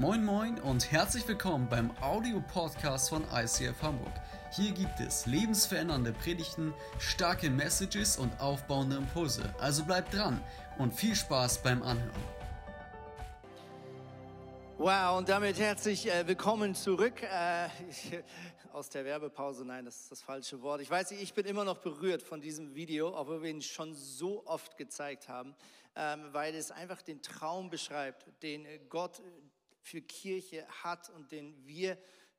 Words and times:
Moin 0.00 0.24
Moin 0.24 0.58
und 0.60 0.90
herzlich 0.90 1.28
willkommen 1.28 1.68
beim 1.68 1.90
Audio-Podcast 2.00 3.10
von 3.10 3.22
ICF 3.34 3.82
Hamburg. 3.82 4.14
Hier 4.50 4.72
gibt 4.72 4.98
es 4.98 5.26
lebensverändernde 5.26 6.14
Predigten, 6.14 6.72
starke 6.98 7.50
Messages 7.50 8.16
und 8.16 8.40
aufbauende 8.40 8.96
Impulse. 8.96 9.54
Also 9.58 9.84
bleibt 9.84 10.14
dran 10.14 10.42
und 10.78 10.94
viel 10.94 11.14
Spaß 11.14 11.62
beim 11.62 11.82
Anhören. 11.82 12.22
Wow, 14.78 15.18
und 15.18 15.28
damit 15.28 15.58
herzlich 15.58 16.10
äh, 16.10 16.26
willkommen 16.26 16.74
zurück 16.74 17.22
äh, 17.22 17.68
aus 18.72 18.88
der 18.88 19.04
Werbepause. 19.04 19.66
Nein, 19.66 19.84
das 19.84 20.00
ist 20.00 20.12
das 20.12 20.22
falsche 20.22 20.62
Wort. 20.62 20.80
Ich 20.80 20.88
weiß 20.90 21.10
nicht, 21.10 21.20
ich 21.20 21.34
bin 21.34 21.44
immer 21.44 21.66
noch 21.66 21.76
berührt 21.76 22.22
von 22.22 22.40
diesem 22.40 22.74
Video, 22.74 23.14
obwohl 23.14 23.42
wir 23.42 23.50
ihn 23.50 23.60
schon 23.60 23.94
so 23.94 24.46
oft 24.46 24.78
gezeigt 24.78 25.28
haben, 25.28 25.54
ähm, 25.94 26.30
weil 26.32 26.54
es 26.54 26.70
einfach 26.70 27.02
den 27.02 27.20
Traum 27.20 27.68
beschreibt, 27.68 28.24
den 28.42 28.66
Gott 28.88 29.20
für 29.82 30.02
Kirche 30.02 30.66
hat 30.82 31.10
und 31.10 31.32
den 31.32 31.66
wir 31.66 31.98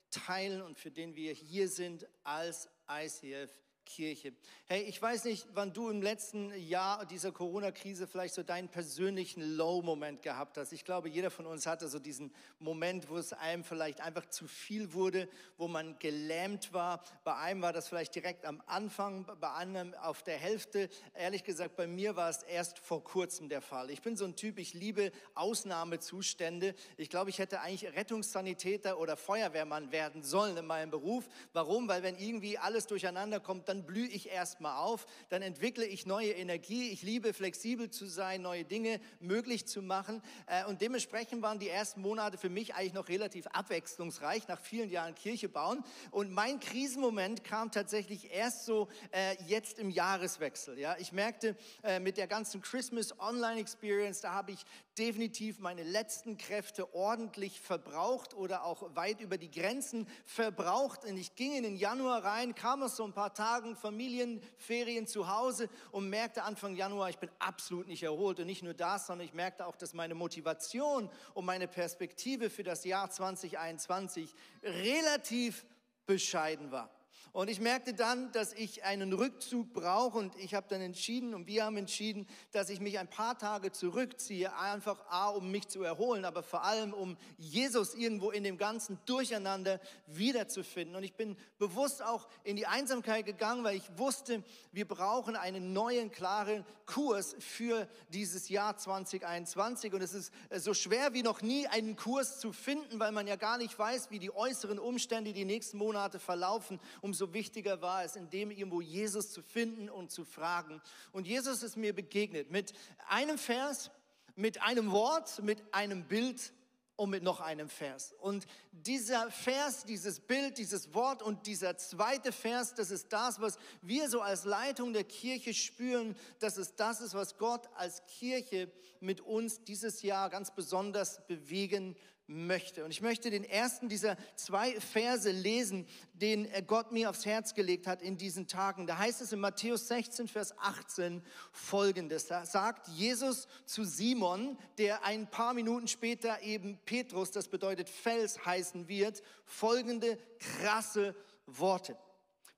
teilen 0.09 0.61
und 0.61 0.77
für 0.77 0.91
den 0.91 1.15
wir 1.15 1.33
hier 1.33 1.69
sind 1.69 2.07
als 2.23 2.69
ICF 2.89 3.51
Kirche. 3.85 4.33
Hey, 4.67 4.83
ich 4.83 5.01
weiß 5.01 5.25
nicht, 5.25 5.47
wann 5.53 5.73
du 5.73 5.89
im 5.89 6.01
letzten 6.01 6.53
Jahr 6.53 7.05
dieser 7.05 7.31
Corona-Krise 7.31 8.07
vielleicht 8.07 8.33
so 8.33 8.43
deinen 8.43 8.69
persönlichen 8.69 9.41
Low-Moment 9.57 10.21
gehabt 10.21 10.57
hast. 10.57 10.71
Ich 10.71 10.85
glaube, 10.85 11.09
jeder 11.09 11.29
von 11.29 11.45
uns 11.45 11.65
hatte 11.65 11.87
so 11.87 11.99
diesen 11.99 12.33
Moment, 12.59 13.09
wo 13.09 13.17
es 13.17 13.33
einem 13.33 13.63
vielleicht 13.63 14.01
einfach 14.01 14.25
zu 14.27 14.47
viel 14.47 14.93
wurde, 14.93 15.27
wo 15.57 15.67
man 15.67 15.99
gelähmt 15.99 16.73
war. 16.73 17.03
Bei 17.23 17.35
einem 17.35 17.61
war 17.61 17.73
das 17.73 17.87
vielleicht 17.87 18.15
direkt 18.15 18.45
am 18.45 18.61
Anfang, 18.65 19.25
bei 19.39 19.49
anderem 19.49 19.93
auf 19.95 20.23
der 20.23 20.37
Hälfte. 20.37 20.89
Ehrlich 21.13 21.43
gesagt, 21.43 21.75
bei 21.75 21.87
mir 21.87 22.15
war 22.15 22.29
es 22.29 22.43
erst 22.43 22.79
vor 22.79 23.03
kurzem 23.03 23.49
der 23.49 23.61
Fall. 23.61 23.89
Ich 23.89 24.01
bin 24.01 24.15
so 24.15 24.25
ein 24.25 24.35
Typ, 24.35 24.57
ich 24.57 24.73
liebe 24.73 25.11
Ausnahmezustände. 25.35 26.75
Ich 26.97 27.09
glaube, 27.09 27.29
ich 27.29 27.39
hätte 27.39 27.61
eigentlich 27.61 27.91
Rettungssanitäter 27.93 28.99
oder 28.99 29.17
Feuerwehrmann 29.17 29.91
werden 29.91 30.23
sollen 30.23 30.55
in 30.55 30.65
meinem 30.65 30.91
Beruf. 30.91 31.27
Warum? 31.53 31.87
Weil 31.87 32.03
wenn 32.03 32.17
irgendwie 32.17 32.57
alles 32.57 32.87
durcheinander 32.87 33.39
kommt, 33.39 33.67
dann 33.71 33.85
blühe 33.85 34.07
ich 34.07 34.29
erstmal 34.29 34.77
auf, 34.77 35.07
dann 35.29 35.41
entwickle 35.41 35.85
ich 35.85 36.05
neue 36.05 36.31
Energie. 36.31 36.89
Ich 36.89 37.03
liebe 37.03 37.33
flexibel 37.33 37.89
zu 37.89 38.05
sein, 38.05 38.41
neue 38.41 38.65
Dinge 38.65 38.99
möglich 39.21 39.65
zu 39.65 39.81
machen. 39.81 40.21
Äh, 40.45 40.65
und 40.65 40.81
dementsprechend 40.81 41.41
waren 41.41 41.57
die 41.57 41.69
ersten 41.69 42.01
Monate 42.01 42.37
für 42.37 42.49
mich 42.49 42.75
eigentlich 42.75 42.93
noch 42.93 43.07
relativ 43.07 43.47
abwechslungsreich 43.47 44.49
nach 44.49 44.59
vielen 44.59 44.89
Jahren 44.89 45.15
Kirche 45.15 45.47
bauen. 45.47 45.85
Und 46.11 46.31
mein 46.31 46.59
Krisenmoment 46.59 47.45
kam 47.45 47.71
tatsächlich 47.71 48.33
erst 48.33 48.65
so 48.65 48.89
äh, 49.11 49.41
jetzt 49.47 49.79
im 49.79 49.89
Jahreswechsel. 49.89 50.77
Ja, 50.77 50.97
ich 50.99 51.13
merkte 51.13 51.55
äh, 51.83 52.01
mit 52.01 52.17
der 52.17 52.27
ganzen 52.27 52.61
Christmas 52.61 53.17
Online 53.19 53.61
Experience, 53.61 54.19
da 54.19 54.33
habe 54.33 54.51
ich 54.51 54.65
definitiv 54.97 55.59
meine 55.59 55.83
letzten 55.83 56.37
Kräfte 56.37 56.93
ordentlich 56.93 57.61
verbraucht 57.61 58.33
oder 58.33 58.65
auch 58.65 58.95
weit 58.95 59.21
über 59.21 59.37
die 59.37 59.49
Grenzen 59.49 60.07
verbraucht. 60.25 61.05
Und 61.05 61.17
ich 61.17 61.35
ging 61.35 61.53
in 61.55 61.63
den 61.63 61.75
Januar 61.75 62.23
rein, 62.23 62.55
kam 62.55 62.83
aus 62.83 62.95
so 62.95 63.03
ein 63.03 63.13
paar 63.13 63.33
Tagen 63.33 63.75
Familienferien 63.75 65.07
zu 65.07 65.27
Hause 65.27 65.69
und 65.91 66.09
merkte 66.09 66.43
Anfang 66.43 66.75
Januar, 66.75 67.09
ich 67.09 67.19
bin 67.19 67.31
absolut 67.39 67.87
nicht 67.87 68.03
erholt. 68.03 68.39
Und 68.39 68.47
nicht 68.47 68.63
nur 68.63 68.73
das, 68.73 69.07
sondern 69.07 69.25
ich 69.25 69.33
merkte 69.33 69.65
auch, 69.65 69.75
dass 69.75 69.93
meine 69.93 70.15
Motivation 70.15 71.09
und 71.33 71.45
meine 71.45 71.67
Perspektive 71.67 72.49
für 72.49 72.63
das 72.63 72.83
Jahr 72.83 73.09
2021 73.09 74.33
relativ 74.63 75.65
bescheiden 76.05 76.71
war. 76.71 76.89
Und 77.33 77.49
ich 77.49 77.61
merkte 77.61 77.93
dann, 77.93 78.29
dass 78.33 78.51
ich 78.51 78.83
einen 78.83 79.13
Rückzug 79.13 79.71
brauche 79.71 80.17
und 80.17 80.35
ich 80.35 80.53
habe 80.53 80.67
dann 80.67 80.81
entschieden 80.81 81.33
und 81.33 81.47
wir 81.47 81.63
haben 81.63 81.77
entschieden, 81.77 82.27
dass 82.51 82.69
ich 82.69 82.81
mich 82.81 82.99
ein 82.99 83.09
paar 83.09 83.37
Tage 83.37 83.71
zurückziehe, 83.71 84.53
einfach 84.57 85.05
A, 85.09 85.29
um 85.29 85.49
mich 85.49 85.69
zu 85.69 85.81
erholen, 85.81 86.25
aber 86.25 86.43
vor 86.43 86.65
allem, 86.65 86.93
um 86.93 87.15
Jesus 87.37 87.95
irgendwo 87.95 88.31
in 88.31 88.43
dem 88.43 88.57
ganzen 88.57 88.99
Durcheinander 89.05 89.79
wiederzufinden. 90.07 90.97
Und 90.97 91.03
ich 91.03 91.13
bin 91.13 91.37
bewusst 91.57 92.03
auch 92.03 92.27
in 92.43 92.57
die 92.57 92.67
Einsamkeit 92.67 93.25
gegangen, 93.25 93.63
weil 93.63 93.77
ich 93.77 93.97
wusste, 93.97 94.43
wir 94.73 94.85
brauchen 94.85 95.37
einen 95.37 95.71
neuen, 95.71 96.11
klaren 96.11 96.65
Kurs 96.85 97.37
für 97.39 97.87
dieses 98.09 98.49
Jahr 98.49 98.75
2021. 98.75 99.93
Und 99.93 100.01
es 100.01 100.13
ist 100.13 100.33
so 100.57 100.73
schwer 100.73 101.13
wie 101.13 101.23
noch 101.23 101.41
nie, 101.41 101.65
einen 101.67 101.95
Kurs 101.95 102.41
zu 102.41 102.51
finden, 102.51 102.99
weil 102.99 103.13
man 103.13 103.25
ja 103.25 103.37
gar 103.37 103.57
nicht 103.57 103.79
weiß, 103.79 104.11
wie 104.11 104.19
die 104.19 104.35
äußeren 104.35 104.79
Umstände 104.79 105.31
die 105.31 105.45
nächsten 105.45 105.77
Monate 105.77 106.19
verlaufen. 106.19 106.81
Umso 106.99 107.10
umso 107.11 107.33
wichtiger 107.33 107.81
war 107.81 108.05
es, 108.05 108.15
in 108.15 108.29
dem 108.29 108.51
irgendwo 108.51 108.79
Jesus 108.79 109.33
zu 109.33 109.41
finden 109.41 109.89
und 109.89 110.11
zu 110.11 110.23
fragen. 110.23 110.81
Und 111.11 111.27
Jesus 111.27 111.61
ist 111.61 111.75
mir 111.75 111.93
begegnet 111.93 112.51
mit 112.51 112.71
einem 113.09 113.37
Vers, 113.37 113.91
mit 114.37 114.61
einem 114.61 114.91
Wort, 114.91 115.43
mit 115.43 115.61
einem 115.73 116.07
Bild 116.07 116.53
und 116.95 117.09
mit 117.09 117.21
noch 117.21 117.41
einem 117.41 117.67
Vers. 117.67 118.15
Und 118.21 118.45
dieser 118.71 119.29
Vers, 119.29 119.83
dieses 119.83 120.21
Bild, 120.21 120.57
dieses 120.57 120.93
Wort 120.93 121.21
und 121.21 121.47
dieser 121.47 121.75
zweite 121.75 122.31
Vers, 122.31 122.75
das 122.75 122.91
ist 122.91 123.11
das, 123.11 123.41
was 123.41 123.57
wir 123.81 124.07
so 124.07 124.21
als 124.21 124.45
Leitung 124.45 124.93
der 124.93 125.03
Kirche 125.03 125.53
spüren, 125.53 126.15
dass 126.39 126.55
es 126.55 126.75
das 126.77 127.01
ist, 127.01 127.13
was 127.13 127.37
Gott 127.37 127.67
als 127.75 128.05
Kirche 128.05 128.71
mit 129.01 129.19
uns 129.19 129.65
dieses 129.65 130.01
Jahr 130.01 130.29
ganz 130.29 130.55
besonders 130.55 131.27
bewegen 131.27 131.97
möchte. 132.27 132.85
Und 132.85 132.91
ich 132.91 133.01
möchte 133.01 133.29
den 133.29 133.43
ersten 133.43 133.89
dieser 133.89 134.17
zwei 134.35 134.79
Verse 134.79 135.29
lesen, 135.29 135.87
den 136.13 136.47
Gott 136.67 136.91
mir 136.91 137.09
aufs 137.09 137.25
Herz 137.25 137.53
gelegt 137.53 137.87
hat 137.87 138.01
in 138.01 138.17
diesen 138.17 138.47
Tagen. 138.47 138.87
Da 138.87 138.97
heißt 138.97 139.21
es 139.21 139.33
in 139.33 139.39
Matthäus 139.39 139.87
16, 139.87 140.27
Vers 140.27 140.57
18 140.57 141.21
folgendes. 141.51 142.27
Da 142.27 142.45
sagt 142.45 142.87
Jesus 142.89 143.47
zu 143.65 143.83
Simon, 143.83 144.57
der 144.77 145.03
ein 145.03 145.29
paar 145.29 145.53
Minuten 145.53 145.87
später 145.87 146.41
eben 146.41 146.79
Petrus, 146.85 147.31
das 147.31 147.47
bedeutet 147.47 147.89
Fels 147.89 148.45
heißen 148.45 148.87
wird, 148.87 149.21
folgende 149.45 150.17
krasse 150.39 151.15
Worte. 151.45 151.97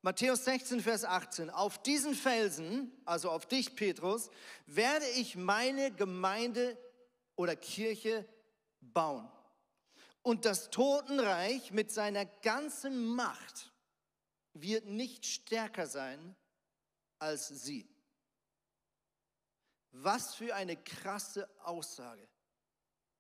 Matthäus 0.06 0.44
16, 0.44 0.82
Vers 0.82 1.06
18. 1.06 1.50
Auf 1.50 1.82
diesen 1.82 2.14
Felsen, 2.14 2.92
also 3.06 3.32
auf 3.32 3.46
dich, 3.46 3.74
Petrus, 3.76 4.30
werde 4.66 5.06
ich 5.16 5.38
meine 5.38 5.92
Gemeinde 5.92 6.78
oder 7.38 7.56
Kirche 7.56 8.28
bauen. 8.82 9.30
Und 10.24 10.46
das 10.46 10.70
Totenreich 10.70 11.72
mit 11.72 11.92
seiner 11.92 12.26
ganzen 12.26 13.06
Macht 13.06 13.74
wird 14.54 14.86
nicht 14.86 15.26
stärker 15.26 15.86
sein 15.86 16.36
als 17.20 17.50
sie. 17.50 17.90
Was 19.92 20.34
für 20.36 20.56
eine 20.56 20.78
krasse 20.78 21.50
Aussage. 21.64 22.28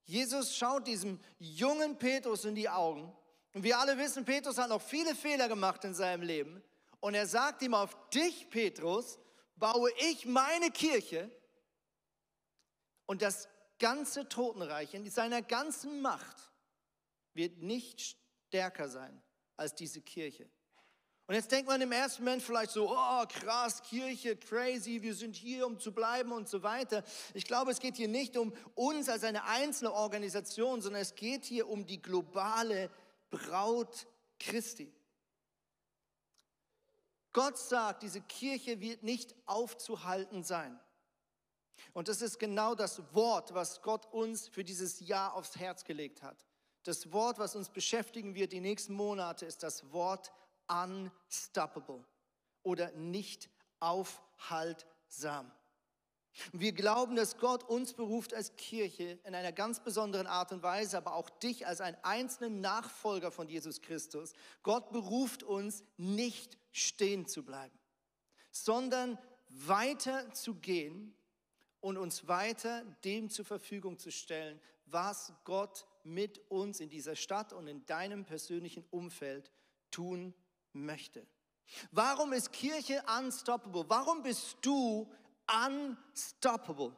Jesus 0.06 0.56
schaut 0.56 0.88
diesem 0.88 1.19
jungen 1.40 1.97
Petrus 1.97 2.46
in 2.46 2.56
die 2.56 2.69
Augen. 2.69 3.14
Und 3.53 3.64
wir 3.64 3.78
alle 3.78 3.97
wissen, 3.97 4.25
Petrus 4.25 4.58
hat 4.58 4.70
noch 4.70 4.81
viele 4.81 5.14
Fehler 5.14 5.47
gemacht 5.47 5.84
in 5.84 5.94
seinem 5.94 6.24
Leben. 6.24 6.64
Und 7.00 7.16
er 7.16 7.28
sagt 7.28 7.62
ihm, 7.62 7.74
auf 7.74 7.96
dich, 8.09 8.50
Petrus, 8.50 9.20
baue 9.56 9.91
ich 9.97 10.25
meine 10.25 10.72
Kirche. 10.72 11.30
Und 13.06 13.22
das 13.22 13.47
ganze 13.78 14.28
Totenreich 14.28 14.94
in 14.94 15.09
seiner 15.09 15.41
ganzen 15.41 16.02
Macht 16.02 16.53
wird 17.33 17.57
nicht 17.57 18.17
stärker 18.47 18.89
sein 18.89 19.21
als 19.57 19.75
diese 19.75 20.01
Kirche. 20.01 20.49
Und 21.25 21.35
jetzt 21.35 21.51
denkt 21.51 21.67
man 21.67 21.79
im 21.79 21.91
ersten 21.91 22.23
Moment 22.23 22.44
vielleicht 22.44 22.71
so, 22.71 22.91
oh 22.91 23.25
krass, 23.27 23.81
Kirche, 23.83 24.35
crazy, 24.35 25.01
wir 25.01 25.16
sind 25.16 25.35
hier, 25.35 25.66
um 25.66 25.79
zu 25.79 25.93
bleiben 25.93 26.33
und 26.33 26.49
so 26.49 26.63
weiter. 26.63 27.03
Ich 27.33 27.45
glaube, 27.45 27.72
es 27.72 27.79
geht 27.79 27.95
hier 27.95 28.09
nicht 28.09 28.35
um 28.35 28.53
uns 28.75 29.07
als 29.07 29.23
eine 29.23 29.45
einzelne 29.45 29.93
Organisation, 29.93 30.81
sondern 30.81 31.01
es 31.01 31.16
geht 31.16 31.45
hier 31.45 31.69
um 31.69 31.85
die 31.85 32.01
globale 32.01 32.91
Braut 33.29 34.05
Christi. 34.38 34.93
Gott 37.31 37.57
sagt, 37.57 38.03
diese 38.03 38.22
Kirche 38.22 38.81
wird 38.81 39.01
nicht 39.01 39.33
aufzuhalten 39.45 40.43
sein. 40.43 40.79
Und 41.93 42.09
das 42.09 42.22
ist 42.22 42.38
genau 42.38 42.75
das 42.75 43.01
Wort, 43.16 43.53
was 43.53 43.81
Gott 43.81 44.05
uns 44.13 44.49
für 44.49 44.63
dieses 44.63 44.99
Jahr 44.99 45.33
aufs 45.33 45.55
Herz 45.55 45.83
gelegt 45.83 46.22
hat. 46.22 46.45
Das 46.83 47.11
Wort, 47.11 47.40
was 47.40 47.55
uns 47.55 47.69
beschäftigen 47.69 48.35
wird 48.35 48.52
die 48.52 48.59
nächsten 48.59 48.93
Monate, 48.93 49.46
ist 49.46 49.63
das 49.63 49.91
Wort 49.91 50.31
unstoppable 50.67 52.03
oder 52.61 52.91
nicht 52.91 53.49
aufhaltsam. 53.79 55.52
Wir 56.52 56.72
glauben, 56.72 57.16
dass 57.16 57.37
Gott 57.37 57.63
uns 57.63 57.93
beruft 57.93 58.34
als 58.34 58.55
Kirche 58.55 59.19
in 59.23 59.35
einer 59.35 59.52
ganz 59.52 59.81
besonderen 59.81 60.25
Art 60.25 60.52
und 60.52 60.63
Weise, 60.63 60.97
aber 60.97 61.13
auch 61.13 61.29
dich 61.29 61.67
als 61.67 61.79
einen 61.79 61.97
einzelnen 62.02 62.59
Nachfolger 62.59 63.31
von 63.31 63.47
Jesus 63.47 63.81
Christus. 63.81 64.34
Gott 64.63 64.91
beruft 64.91 65.43
uns, 65.43 65.84
nicht 65.97 66.58
stehen 66.72 67.28
zu 67.28 67.43
bleiben, 67.43 67.78
sondern 68.52 69.19
weiter 69.47 70.31
zu 70.34 70.55
gehen 70.55 71.16
und 71.81 71.97
uns 71.97 72.28
weiter 72.28 72.84
dem 73.03 73.29
zur 73.29 73.46
Verfügung 73.46 73.99
zu 73.99 74.11
stellen, 74.11 74.59
was 74.85 75.34
Gott 75.43 75.85
mit 76.03 76.40
uns 76.50 76.79
in 76.79 76.90
dieser 76.90 77.16
Stadt 77.16 77.53
und 77.53 77.67
in 77.67 77.85
deinem 77.85 78.26
persönlichen 78.26 78.85
Umfeld 78.91 79.52
tun 79.91 80.34
möchte. 80.73 81.26
Warum 81.91 82.34
ist 82.34 82.52
Kirche 82.52 83.03
unstoppable? 83.20 83.85
Warum 83.88 84.23
bist 84.23 84.58
du 84.61 85.09
unstoppable? 85.47 86.96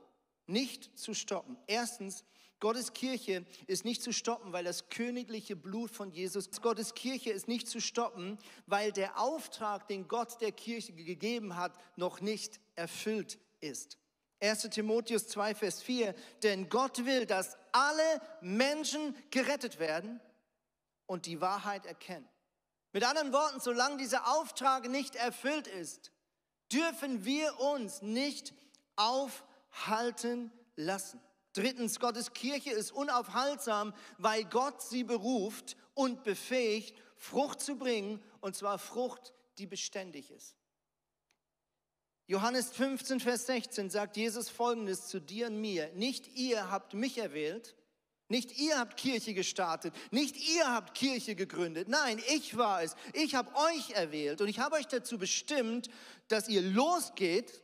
Nicht 0.48 0.98
zu 0.98 1.14
stoppen. 1.14 1.58
Erstens, 1.68 2.24
Gottes 2.60 2.94
Kirche 2.94 3.46
ist 3.68 3.84
nicht 3.84 4.02
zu 4.02 4.14
stoppen, 4.14 4.54
weil 4.54 4.64
das 4.64 4.90
königliche 4.90 5.56
Blut 5.56 5.92
von 5.92 6.12
Jesus, 6.12 6.50
Gottes 6.62 6.94
Kirche 6.94 7.32
ist 7.32 7.48
nicht 7.48 7.68
zu 7.68 7.82
stoppen, 7.82 8.38
weil 8.66 8.92
der 8.92 9.20
Auftrag, 9.20 9.88
den 9.88 10.08
Gott 10.08 10.40
der 10.42 10.52
Kirche 10.52 10.94
gegeben 10.94 11.56
hat, 11.56 11.78
noch 11.98 12.22
nicht 12.22 12.60
erfüllt 12.76 13.40
ist. 13.60 13.98
1 14.42 14.70
Timotheus 14.70 15.28
2, 15.28 15.56
Vers 15.56 15.82
4, 15.82 16.14
denn 16.44 16.70
Gott 16.70 17.06
will, 17.06 17.26
dass 17.26 17.58
alle 17.72 18.22
Menschen 18.42 19.16
gerettet 19.32 19.80
werden 19.80 20.20
und 21.06 21.26
die 21.26 21.42
Wahrheit 21.42 21.86
erkennen. 21.86 22.28
Mit 22.92 23.04
anderen 23.04 23.34
Worten, 23.34 23.60
solange 23.60 23.98
dieser 23.98 24.28
Auftrag 24.36 24.90
nicht 24.90 25.16
erfüllt 25.16 25.68
ist, 25.68 26.12
dürfen 26.72 27.26
wir 27.26 27.60
uns 27.60 28.02
nicht 28.02 28.54
aufhalten 28.96 30.52
lassen. 30.76 31.22
Drittens, 31.54 32.00
Gottes 32.00 32.34
Kirche 32.34 32.72
ist 32.72 32.92
unaufhaltsam, 32.92 33.94
weil 34.18 34.44
Gott 34.46 34.82
sie 34.82 35.04
beruft 35.04 35.78
und 35.94 36.24
befähigt, 36.24 36.98
Frucht 37.16 37.62
zu 37.62 37.78
bringen, 37.78 38.22
und 38.42 38.56
zwar 38.56 38.78
Frucht, 38.78 39.34
die 39.58 39.66
beständig 39.66 40.32
ist. 40.32 40.56
Johannes 42.28 42.72
15, 42.72 43.20
Vers 43.20 43.46
16 43.46 43.92
sagt 43.92 44.18
Jesus 44.18 44.50
folgendes 44.50 45.08
zu 45.08 45.20
dir 45.20 45.48
und 45.48 45.62
mir. 45.62 45.92
Nicht 45.94 46.36
ihr 46.36 46.72
habt 46.72 46.96
mich 46.96 47.20
erwählt, 47.20 47.76
nicht 48.30 48.58
ihr 48.58 48.80
habt 48.80 48.98
Kirche 48.98 49.36
gestartet, 49.36 49.94
nicht 50.10 50.36
ihr 50.38 50.74
habt 50.74 50.96
Kirche 50.96 51.36
gegründet. 51.36 51.88
Nein, 51.88 52.20
ich 52.34 52.58
war 52.58 52.82
es. 52.82 52.96
Ich 53.14 53.36
habe 53.36 53.54
euch 53.56 53.92
erwählt 53.92 54.42
und 54.42 54.48
ich 54.48 54.58
habe 54.58 54.76
euch 54.76 54.88
dazu 54.88 55.20
bestimmt, 55.20 55.90
dass 56.28 56.50
ihr 56.50 56.64
losgeht 56.64 57.62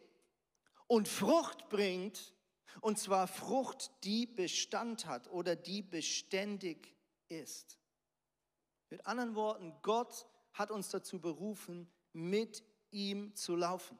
und 0.85 1.07
Frucht 1.07 1.69
bringt, 1.69 2.35
und 2.81 2.99
zwar 2.99 3.27
Frucht, 3.27 3.91
die 4.03 4.27
Bestand 4.27 5.07
hat 5.07 5.29
oder 5.31 5.55
die 5.55 5.81
beständig 5.81 6.95
ist. 7.29 7.79
Mit 8.91 9.05
anderen 9.07 9.35
Worten, 9.35 9.73
Gott 9.81 10.27
hat 10.53 10.69
uns 10.69 10.89
dazu 10.89 11.19
berufen, 11.19 11.89
mit 12.13 12.63
ihm 12.91 13.35
zu 13.35 13.55
laufen. 13.55 13.97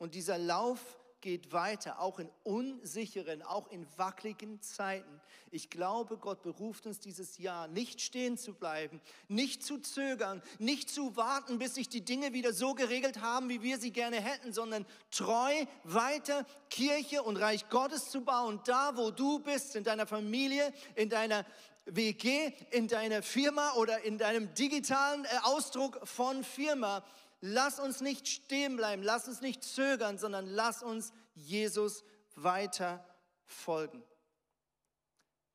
Und 0.00 0.14
dieser 0.14 0.38
Lauf 0.38 0.96
geht 1.20 1.52
weiter, 1.52 2.00
auch 2.00 2.18
in 2.18 2.30
unsicheren, 2.42 3.42
auch 3.42 3.70
in 3.70 3.86
wackeligen 3.98 4.62
Zeiten. 4.62 5.20
Ich 5.50 5.68
glaube, 5.68 6.16
Gott 6.16 6.42
beruft 6.42 6.86
uns 6.86 7.00
dieses 7.00 7.36
Jahr, 7.36 7.68
nicht 7.68 8.00
stehen 8.00 8.38
zu 8.38 8.54
bleiben, 8.54 9.02
nicht 9.28 9.62
zu 9.62 9.76
zögern, 9.76 10.42
nicht 10.58 10.88
zu 10.88 11.16
warten, 11.16 11.58
bis 11.58 11.74
sich 11.74 11.90
die 11.90 12.02
Dinge 12.02 12.32
wieder 12.32 12.54
so 12.54 12.72
geregelt 12.72 13.20
haben, 13.20 13.50
wie 13.50 13.60
wir 13.60 13.78
sie 13.78 13.92
gerne 13.92 14.22
hätten, 14.22 14.54
sondern 14.54 14.86
treu 15.10 15.52
weiter 15.84 16.46
Kirche 16.70 17.22
und 17.22 17.36
Reich 17.36 17.68
Gottes 17.68 18.10
zu 18.10 18.22
bauen, 18.22 18.58
da 18.64 18.96
wo 18.96 19.10
du 19.10 19.40
bist, 19.40 19.76
in 19.76 19.84
deiner 19.84 20.06
Familie, 20.06 20.72
in 20.94 21.10
deiner 21.10 21.44
WG, 21.84 22.52
in 22.70 22.88
deiner 22.88 23.22
Firma 23.22 23.74
oder 23.74 24.02
in 24.04 24.16
deinem 24.16 24.54
digitalen 24.54 25.26
äh, 25.26 25.28
Ausdruck 25.42 26.00
von 26.04 26.42
Firma 26.42 27.04
lass 27.40 27.80
uns 27.80 28.00
nicht 28.00 28.28
stehen 28.28 28.76
bleiben, 28.76 29.02
lass 29.02 29.28
uns 29.28 29.40
nicht 29.40 29.64
zögern, 29.64 30.18
sondern 30.18 30.46
lass 30.46 30.82
uns 30.82 31.12
Jesus 31.34 32.04
weiter 32.34 33.04
folgen. 33.44 34.02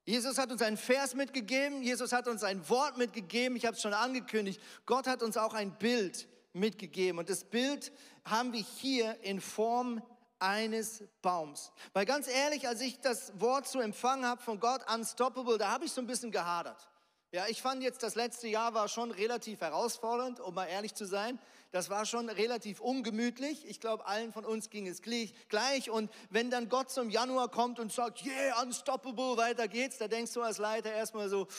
Jesus 0.06 0.38
hat 0.38 0.52
uns 0.52 0.62
einen 0.62 0.78
Vers 0.78 1.16
mitgegeben, 1.16 1.82
Jesus 1.82 2.12
hat 2.12 2.28
uns 2.28 2.44
ein 2.44 2.68
Wort 2.70 2.98
mitgegeben, 2.98 3.58
ich 3.58 3.66
habe 3.66 3.76
es 3.76 3.82
schon 3.82 3.94
angekündigt. 3.94 4.62
Gott 4.86 5.08
hat 5.08 5.24
uns 5.24 5.36
auch 5.36 5.56
ein 5.56 5.76
Bild 5.80 6.28
mitgegeben 6.54 7.18
und 7.20 7.30
das 7.30 7.44
Bild 7.44 7.92
haben 8.24 8.54
wir 8.54 8.62
hier 8.62 9.20
in 9.22 9.42
Form 9.42 10.02
eines 10.38 11.04
Baums. 11.22 11.72
Weil 11.94 12.06
ganz 12.06 12.28
ehrlich, 12.28 12.68
als 12.68 12.82
ich 12.82 13.00
das 13.00 13.40
Wort 13.40 13.68
zu 13.68 13.80
empfangen 13.80 14.26
habe 14.26 14.42
von 14.42 14.60
Gott, 14.60 14.82
unstoppable, 14.94 15.58
da 15.58 15.72
habe 15.72 15.86
ich 15.86 15.92
so 15.92 16.02
ein 16.02 16.08
bisschen 16.08 16.32
gehadert. 16.32 16.88
Ja, 17.36 17.48
ich 17.50 17.62
fand 17.62 17.84
jetzt, 17.84 18.02
das 18.02 18.16
letzte 18.16 18.48
Jahr 18.48 18.74
war 18.76 18.88
schon 18.88 19.12
relativ 19.12 19.60
herausfordernd, 19.60 20.40
um 20.40 20.56
mal 20.56 20.68
ehrlich 20.68 20.94
zu 20.94 21.04
sein. 21.04 21.38
Das 21.74 21.90
war 21.90 22.06
schon 22.06 22.30
relativ 22.30 22.80
ungemütlich. 22.80 23.68
Ich 23.68 23.82
glaube, 23.82 24.06
allen 24.06 24.32
von 24.32 24.46
uns 24.46 24.70
ging 24.70 24.88
es 24.88 25.02
gleich. 25.02 25.90
Und 25.90 26.10
wenn 26.30 26.50
dann 26.50 26.70
Gott 26.70 26.92
zum 26.92 27.10
Januar 27.10 27.52
kommt 27.52 27.78
und 27.78 27.92
sagt, 27.92 28.24
yeah, 28.24 28.62
unstoppable, 28.62 29.36
weiter 29.36 29.68
geht's, 29.68 29.98
da 29.98 30.08
denkst 30.08 30.32
du 30.32 30.44
als 30.44 30.60
Leiter 30.60 30.94
erstmal 30.94 31.28
so, 31.28 31.50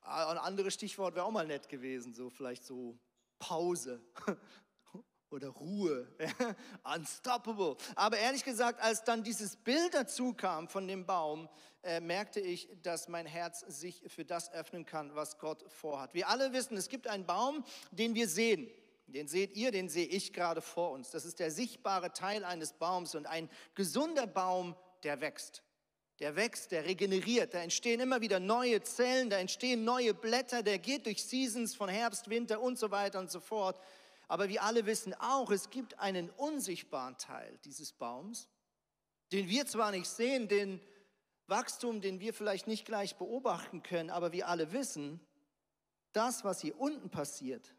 ah, 0.00 0.32
ein 0.32 0.38
anderes 0.38 0.74
Stichwort 0.74 1.14
wäre 1.14 1.24
auch 1.24 1.30
mal 1.30 1.46
nett 1.46 1.68
gewesen, 1.68 2.14
so 2.14 2.28
vielleicht 2.28 2.64
so 2.64 2.98
Pause 3.38 4.02
oder 5.32 5.48
Ruhe, 5.48 6.06
unstoppable. 6.96 7.76
Aber 7.94 8.18
ehrlich 8.18 8.44
gesagt, 8.44 8.80
als 8.80 9.04
dann 9.04 9.22
dieses 9.22 9.56
Bild 9.56 9.94
dazu 9.94 10.34
kam 10.34 10.68
von 10.68 10.86
dem 10.86 11.06
Baum, 11.06 11.48
äh, 11.82 12.00
merkte 12.00 12.40
ich, 12.40 12.68
dass 12.82 13.08
mein 13.08 13.26
Herz 13.26 13.60
sich 13.60 14.02
für 14.06 14.24
das 14.24 14.52
öffnen 14.52 14.86
kann, 14.86 15.14
was 15.14 15.38
Gott 15.38 15.64
vorhat. 15.68 16.14
Wir 16.14 16.28
alle 16.28 16.52
wissen, 16.52 16.76
es 16.76 16.88
gibt 16.88 17.06
einen 17.06 17.26
Baum, 17.26 17.64
den 17.90 18.14
wir 18.14 18.28
sehen. 18.28 18.70
Den 19.06 19.28
seht 19.28 19.56
ihr, 19.56 19.72
den 19.72 19.88
sehe 19.88 20.06
ich 20.06 20.32
gerade 20.32 20.62
vor 20.62 20.92
uns. 20.92 21.10
Das 21.10 21.24
ist 21.24 21.38
der 21.38 21.50
sichtbare 21.50 22.12
Teil 22.12 22.44
eines 22.44 22.72
Baums 22.72 23.14
und 23.14 23.26
ein 23.26 23.50
gesunder 23.74 24.26
Baum, 24.26 24.74
der 25.02 25.20
wächst. 25.20 25.62
Der 26.20 26.36
wächst, 26.36 26.70
der 26.70 26.84
regeneriert, 26.84 27.52
da 27.52 27.58
entstehen 27.58 27.98
immer 27.98 28.20
wieder 28.20 28.38
neue 28.38 28.80
Zellen, 28.82 29.28
da 29.28 29.38
entstehen 29.38 29.84
neue 29.84 30.14
Blätter, 30.14 30.62
der 30.62 30.78
geht 30.78 31.06
durch 31.06 31.24
Seasons 31.24 31.74
von 31.74 31.88
Herbst, 31.88 32.30
Winter 32.30 32.60
und 32.60 32.78
so 32.78 32.90
weiter 32.90 33.18
und 33.18 33.30
so 33.30 33.40
fort. 33.40 33.76
Aber 34.28 34.48
wir 34.48 34.62
alle 34.62 34.86
wissen 34.86 35.14
auch, 35.14 35.50
es 35.50 35.70
gibt 35.70 35.98
einen 35.98 36.30
unsichtbaren 36.30 37.18
Teil 37.18 37.58
dieses 37.64 37.92
Baums, 37.92 38.48
den 39.32 39.48
wir 39.48 39.66
zwar 39.66 39.90
nicht 39.90 40.08
sehen, 40.08 40.48
den 40.48 40.80
Wachstum, 41.46 42.00
den 42.00 42.20
wir 42.20 42.32
vielleicht 42.32 42.66
nicht 42.66 42.84
gleich 42.84 43.16
beobachten 43.16 43.82
können, 43.82 44.10
aber 44.10 44.32
wir 44.32 44.48
alle 44.48 44.72
wissen, 44.72 45.20
das, 46.12 46.44
was 46.44 46.60
hier 46.60 46.78
unten 46.78 47.10
passiert, 47.10 47.74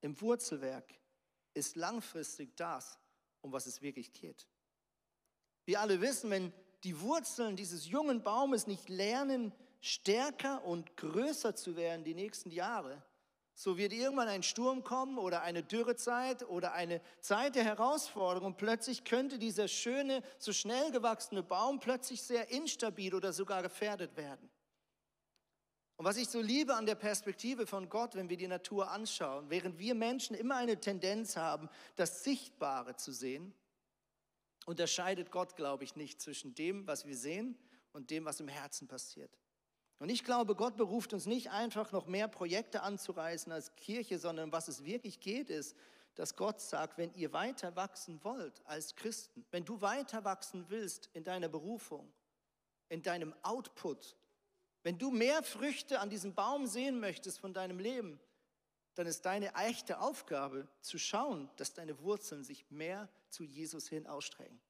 im 0.00 0.20
Wurzelwerk, 0.20 0.92
ist 1.54 1.76
langfristig 1.76 2.56
das, 2.56 2.98
um 3.40 3.52
was 3.52 3.66
es 3.66 3.82
wirklich 3.82 4.12
geht. 4.12 4.48
Wir 5.64 5.80
alle 5.80 6.00
wissen, 6.00 6.30
wenn 6.30 6.52
die 6.82 7.00
Wurzeln 7.00 7.56
dieses 7.56 7.86
jungen 7.88 8.22
Baumes 8.22 8.66
nicht 8.66 8.88
lernen, 8.88 9.52
stärker 9.80 10.64
und 10.64 10.96
größer 10.96 11.54
zu 11.54 11.76
werden 11.76 12.04
die 12.04 12.14
nächsten 12.14 12.50
Jahre, 12.50 13.02
so 13.54 13.78
wird 13.78 13.92
irgendwann 13.92 14.28
ein 14.28 14.42
Sturm 14.42 14.82
kommen 14.82 15.16
oder 15.16 15.42
eine 15.42 15.62
Dürrezeit 15.62 16.42
oder 16.48 16.72
eine 16.72 17.00
Zeit 17.20 17.54
der 17.54 17.64
Herausforderung 17.64 18.46
und 18.48 18.56
plötzlich 18.56 19.04
könnte 19.04 19.38
dieser 19.38 19.68
schöne, 19.68 20.22
so 20.38 20.52
schnell 20.52 20.90
gewachsene 20.90 21.42
Baum 21.42 21.78
plötzlich 21.78 22.22
sehr 22.22 22.50
instabil 22.50 23.14
oder 23.14 23.32
sogar 23.32 23.62
gefährdet 23.62 24.16
werden. 24.16 24.50
Und 25.96 26.04
was 26.04 26.16
ich 26.16 26.28
so 26.28 26.40
liebe 26.40 26.74
an 26.74 26.86
der 26.86 26.96
Perspektive 26.96 27.66
von 27.66 27.88
Gott, 27.88 28.16
wenn 28.16 28.28
wir 28.28 28.36
die 28.36 28.48
Natur 28.48 28.90
anschauen, 28.90 29.48
während 29.48 29.78
wir 29.78 29.94
Menschen 29.94 30.34
immer 30.34 30.56
eine 30.56 30.80
Tendenz 30.80 31.36
haben, 31.36 31.68
das 31.94 32.24
Sichtbare 32.24 32.96
zu 32.96 33.12
sehen, 33.12 33.54
unterscheidet 34.66 35.30
Gott, 35.30 35.54
glaube 35.54 35.84
ich, 35.84 35.94
nicht 35.94 36.20
zwischen 36.20 36.54
dem, 36.56 36.86
was 36.88 37.06
wir 37.06 37.16
sehen 37.16 37.56
und 37.92 38.10
dem, 38.10 38.24
was 38.24 38.40
im 38.40 38.48
Herzen 38.48 38.88
passiert. 38.88 39.30
Und 40.04 40.10
ich 40.10 40.22
glaube, 40.22 40.54
Gott 40.54 40.76
beruft 40.76 41.14
uns 41.14 41.24
nicht 41.24 41.50
einfach 41.50 41.90
noch 41.90 42.06
mehr 42.06 42.28
Projekte 42.28 42.82
anzureißen 42.82 43.50
als 43.50 43.74
Kirche, 43.74 44.18
sondern 44.18 44.52
was 44.52 44.68
es 44.68 44.84
wirklich 44.84 45.18
geht, 45.18 45.48
ist, 45.48 45.74
dass 46.14 46.36
Gott 46.36 46.60
sagt, 46.60 46.98
wenn 46.98 47.14
ihr 47.14 47.32
weiter 47.32 47.74
wachsen 47.74 48.22
wollt 48.22 48.60
als 48.66 48.96
Christen, 48.96 49.46
wenn 49.50 49.64
du 49.64 49.80
weiter 49.80 50.22
wachsen 50.22 50.66
willst 50.68 51.08
in 51.14 51.24
deiner 51.24 51.48
Berufung, 51.48 52.12
in 52.90 53.00
deinem 53.00 53.34
Output, 53.42 54.14
wenn 54.82 54.98
du 54.98 55.10
mehr 55.10 55.42
Früchte 55.42 55.98
an 56.00 56.10
diesem 56.10 56.34
Baum 56.34 56.66
sehen 56.66 57.00
möchtest 57.00 57.38
von 57.38 57.54
deinem 57.54 57.78
Leben, 57.78 58.20
dann 58.96 59.06
ist 59.06 59.24
deine 59.24 59.54
echte 59.54 60.00
Aufgabe 60.00 60.68
zu 60.82 60.98
schauen, 60.98 61.48
dass 61.56 61.72
deine 61.72 61.98
Wurzeln 62.00 62.44
sich 62.44 62.70
mehr 62.70 63.08
zu 63.30 63.42
Jesus 63.42 63.88
hin 63.88 64.06
ausstrecken. 64.06 64.60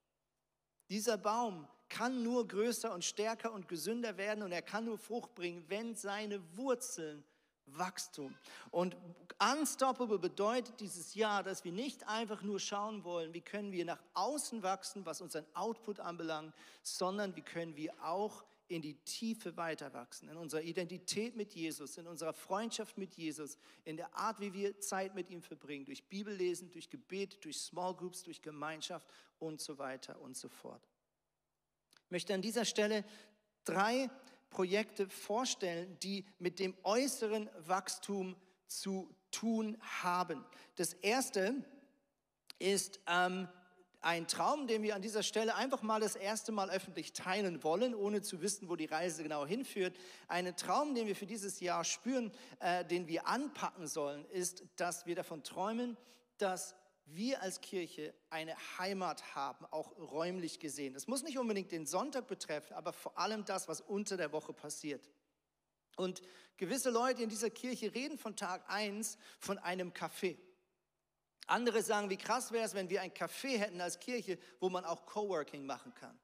Dieser 0.87 1.17
Baum 1.17 1.67
kann 1.95 2.23
nur 2.23 2.47
größer 2.47 2.93
und 2.93 3.05
stärker 3.05 3.53
und 3.53 3.67
gesünder 3.67 4.17
werden 4.17 4.43
und 4.43 4.51
er 4.51 4.61
kann 4.61 4.85
nur 4.85 4.97
Frucht 4.97 5.33
bringen, 5.33 5.63
wenn 5.69 5.95
seine 5.95 6.41
Wurzeln 6.57 7.23
Wachstum. 7.67 8.35
Und 8.71 8.95
unstoppable 9.39 10.19
bedeutet 10.19 10.79
dieses 10.79 11.15
Jahr, 11.15 11.41
dass 11.43 11.63
wir 11.63 11.71
nicht 11.71 12.07
einfach 12.07 12.41
nur 12.43 12.59
schauen 12.59 13.03
wollen, 13.03 13.33
wie 13.33 13.41
können 13.41 13.71
wir 13.71 13.85
nach 13.85 14.01
außen 14.13 14.61
wachsen, 14.61 15.05
was 15.05 15.21
unseren 15.21 15.45
Output 15.55 15.99
anbelangt, 15.99 16.53
sondern 16.83 17.35
wie 17.35 17.41
können 17.41 17.75
wir 17.75 17.93
auch 18.03 18.43
in 18.67 18.81
die 18.81 18.95
Tiefe 19.05 19.57
weiter 19.57 19.93
wachsen, 19.93 20.27
in 20.27 20.37
unserer 20.37 20.63
Identität 20.63 21.35
mit 21.35 21.53
Jesus, 21.53 21.97
in 21.97 22.07
unserer 22.07 22.33
Freundschaft 22.33 22.97
mit 22.97 23.13
Jesus, 23.15 23.57
in 23.83 23.95
der 23.95 24.15
Art, 24.15 24.39
wie 24.39 24.53
wir 24.53 24.79
Zeit 24.79 25.13
mit 25.13 25.29
ihm 25.29 25.41
verbringen, 25.41 25.85
durch 25.85 26.03
Bibellesen, 26.03 26.71
durch 26.71 26.89
Gebet, 26.89 27.43
durch 27.43 27.57
Small 27.57 27.93
Groups, 27.93 28.23
durch 28.23 28.41
Gemeinschaft 28.41 29.07
und 29.39 29.61
so 29.61 29.77
weiter 29.77 30.19
und 30.19 30.35
so 30.35 30.49
fort. 30.49 30.81
Ich 32.05 32.11
möchte 32.11 32.33
an 32.33 32.41
dieser 32.41 32.65
Stelle 32.65 33.03
drei 33.63 34.09
Projekte 34.51 35.09
vorstellen, 35.09 35.97
die 36.03 36.25
mit 36.39 36.59
dem 36.59 36.75
äußeren 36.83 37.49
Wachstum 37.57 38.35
zu 38.67 39.13
tun 39.31 39.77
haben. 39.81 40.45
Das 40.75 40.93
erste 40.93 41.55
ist 42.59 42.99
ähm, 43.07 43.47
ein 44.01 44.27
Traum, 44.27 44.67
den 44.67 44.83
wir 44.83 44.95
an 44.95 45.01
dieser 45.01 45.23
Stelle 45.23 45.55
einfach 45.55 45.81
mal 45.81 45.99
das 45.99 46.15
erste 46.15 46.51
Mal 46.51 46.69
öffentlich 46.69 47.13
teilen 47.13 47.63
wollen, 47.63 47.95
ohne 47.95 48.21
zu 48.21 48.39
wissen, 48.41 48.69
wo 48.69 48.75
die 48.75 48.85
Reise 48.85 49.23
genau 49.23 49.47
hinführt. 49.47 49.97
Ein 50.27 50.55
Traum, 50.55 50.93
den 50.93 51.07
wir 51.07 51.15
für 51.15 51.25
dieses 51.25 51.59
Jahr 51.59 51.83
spüren, 51.83 52.31
äh, 52.59 52.85
den 52.85 53.07
wir 53.07 53.27
anpacken 53.27 53.87
sollen, 53.87 54.23
ist, 54.25 54.63
dass 54.75 55.07
wir 55.07 55.15
davon 55.15 55.43
träumen, 55.43 55.97
dass 56.37 56.75
wir 57.05 57.41
als 57.41 57.61
Kirche 57.61 58.13
eine 58.29 58.55
Heimat 58.77 59.35
haben, 59.35 59.65
auch 59.67 59.95
räumlich 59.97 60.59
gesehen. 60.59 60.93
Das 60.93 61.07
muss 61.07 61.23
nicht 61.23 61.37
unbedingt 61.37 61.71
den 61.71 61.85
Sonntag 61.85 62.27
betreffen, 62.27 62.73
aber 62.73 62.93
vor 62.93 63.17
allem 63.17 63.45
das, 63.45 63.67
was 63.67 63.81
unter 63.81 64.17
der 64.17 64.31
Woche 64.31 64.53
passiert. 64.53 65.09
Und 65.95 66.21
gewisse 66.57 66.89
Leute 66.89 67.23
in 67.23 67.29
dieser 67.29 67.49
Kirche 67.49 67.93
reden 67.93 68.17
von 68.17 68.35
Tag 68.35 68.69
1 68.69 69.17
von 69.39 69.57
einem 69.59 69.91
Café. 69.91 70.37
Andere 71.47 71.83
sagen, 71.83 72.09
wie 72.09 72.17
krass 72.17 72.51
wäre 72.51 72.65
es, 72.65 72.73
wenn 72.73 72.89
wir 72.89 73.01
ein 73.01 73.13
Café 73.13 73.59
hätten 73.59 73.79
als 73.79 73.99
Kirche, 73.99 74.39
wo 74.59 74.69
man 74.69 74.83
auch 74.83 75.05
Coworking 75.05 75.65
machen 75.65 75.93
kann. 75.93 76.19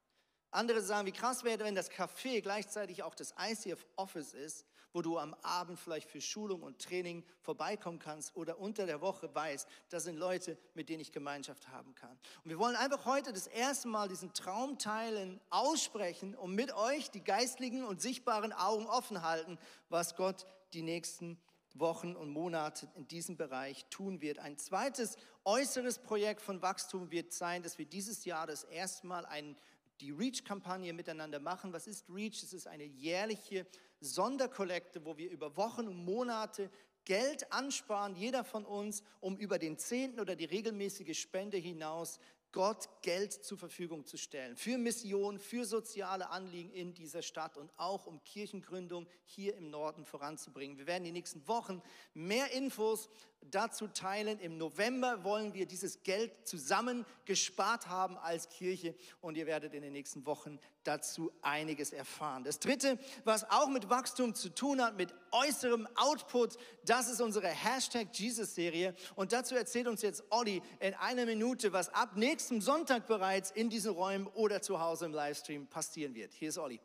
Andere 0.52 0.82
sagen, 0.82 1.06
wie 1.06 1.12
krass 1.12 1.44
wäre, 1.44 1.64
wenn 1.64 1.74
das 1.74 1.90
Café 1.90 2.42
gleichzeitig 2.42 3.02
auch 3.02 3.14
das 3.14 3.34
ICF 3.38 3.84
Office 3.96 4.34
ist, 4.34 4.66
wo 4.92 5.00
du 5.00 5.18
am 5.18 5.34
Abend 5.42 5.78
vielleicht 5.78 6.10
für 6.10 6.20
Schulung 6.20 6.62
und 6.62 6.78
Training 6.78 7.24
vorbeikommen 7.40 7.98
kannst 7.98 8.36
oder 8.36 8.58
unter 8.58 8.84
der 8.84 9.00
Woche 9.00 9.34
weißt, 9.34 9.66
das 9.88 10.04
sind 10.04 10.16
Leute, 10.16 10.58
mit 10.74 10.90
denen 10.90 11.00
ich 11.00 11.10
Gemeinschaft 11.10 11.68
haben 11.68 11.94
kann. 11.94 12.18
Und 12.44 12.50
wir 12.50 12.58
wollen 12.58 12.76
einfach 12.76 13.06
heute 13.06 13.32
das 13.32 13.46
erste 13.46 13.88
Mal 13.88 14.08
diesen 14.08 14.34
Traum 14.34 14.78
teilen, 14.78 15.40
aussprechen 15.48 16.34
und 16.34 16.54
mit 16.54 16.74
euch 16.74 17.10
die 17.10 17.24
geistlichen 17.24 17.84
und 17.84 18.02
sichtbaren 18.02 18.52
Augen 18.52 18.86
offen 18.86 19.22
halten, 19.22 19.58
was 19.88 20.14
Gott 20.16 20.46
die 20.74 20.82
nächsten 20.82 21.40
Wochen 21.74 22.14
und 22.14 22.28
Monate 22.28 22.88
in 22.96 23.08
diesem 23.08 23.36
Bereich 23.36 23.86
tun 23.86 24.20
wird. 24.20 24.38
Ein 24.38 24.58
zweites 24.58 25.16
äußeres 25.44 25.98
Projekt 26.00 26.42
von 26.42 26.62
Wachstum 26.62 27.10
wird 27.10 27.32
sein, 27.32 27.62
dass 27.62 27.78
wir 27.78 27.86
dieses 27.86 28.24
Jahr 28.24 28.46
das 28.46 28.64
erste 28.64 29.06
Mal 29.06 29.24
ein, 29.26 29.56
die 30.02 30.10
REACH-Kampagne 30.10 30.92
miteinander 30.92 31.38
machen. 31.38 31.72
Was 31.72 31.86
ist 31.86 32.08
REACH? 32.10 32.42
Es 32.42 32.52
ist 32.52 32.66
eine 32.66 32.84
jährliche 32.84 33.66
Sonderkollekte, 34.00 35.04
wo 35.04 35.16
wir 35.16 35.30
über 35.30 35.56
Wochen 35.56 35.86
und 35.86 36.04
Monate 36.04 36.70
Geld 37.04 37.52
ansparen, 37.52 38.14
jeder 38.14 38.44
von 38.44 38.64
uns, 38.64 39.02
um 39.20 39.36
über 39.36 39.58
den 39.58 39.78
Zehnten 39.78 40.20
oder 40.20 40.36
die 40.36 40.44
regelmäßige 40.44 41.18
Spende 41.18 41.56
hinaus 41.56 42.18
Gott 42.52 42.88
Geld 43.00 43.32
zur 43.32 43.56
Verfügung 43.56 44.04
zu 44.04 44.18
stellen. 44.18 44.56
Für 44.56 44.76
Mission, 44.76 45.38
für 45.38 45.64
soziale 45.64 46.28
Anliegen 46.28 46.70
in 46.70 46.92
dieser 46.92 47.22
Stadt 47.22 47.56
und 47.56 47.72
auch 47.78 48.06
um 48.06 48.22
Kirchengründung 48.24 49.08
hier 49.24 49.56
im 49.56 49.70
Norden 49.70 50.04
voranzubringen. 50.04 50.76
Wir 50.76 50.86
werden 50.86 51.04
die 51.04 51.12
nächsten 51.12 51.46
Wochen 51.48 51.80
mehr 52.12 52.52
Infos 52.52 53.08
dazu 53.50 53.88
teilen. 53.88 54.38
Im 54.40 54.56
November 54.56 55.24
wollen 55.24 55.54
wir 55.54 55.66
dieses 55.66 56.02
Geld 56.02 56.32
zusammen 56.46 57.04
gespart 57.24 57.88
haben 57.88 58.16
als 58.18 58.48
Kirche 58.48 58.94
und 59.20 59.36
ihr 59.36 59.46
werdet 59.46 59.74
in 59.74 59.82
den 59.82 59.92
nächsten 59.92 60.24
Wochen 60.26 60.58
dazu 60.84 61.32
einiges 61.42 61.92
erfahren. 61.92 62.44
Das 62.44 62.58
dritte, 62.58 62.98
was 63.24 63.48
auch 63.50 63.68
mit 63.68 63.90
Wachstum 63.90 64.34
zu 64.34 64.48
tun 64.48 64.82
hat, 64.82 64.96
mit 64.96 65.14
äußerem 65.30 65.88
Output, 65.94 66.56
das 66.84 67.08
ist 67.08 67.20
unsere 67.20 67.48
Hashtag 67.48 68.08
Jesus 68.12 68.54
Serie 68.54 68.94
und 69.14 69.32
dazu 69.32 69.54
erzählt 69.54 69.86
uns 69.88 70.02
jetzt 70.02 70.24
Olli 70.30 70.62
in 70.80 70.94
einer 70.94 71.26
Minute, 71.26 71.72
was 71.72 71.88
ab 71.90 72.16
nächstem 72.16 72.60
Sonntag 72.60 73.06
bereits 73.06 73.50
in 73.50 73.70
diesen 73.70 73.92
Räumen 73.92 74.26
oder 74.28 74.62
zu 74.62 74.80
Hause 74.80 75.06
im 75.06 75.12
Livestream 75.12 75.66
passieren 75.66 76.14
wird. 76.14 76.32
Hier 76.32 76.48
ist 76.48 76.58
Olli. 76.58 76.80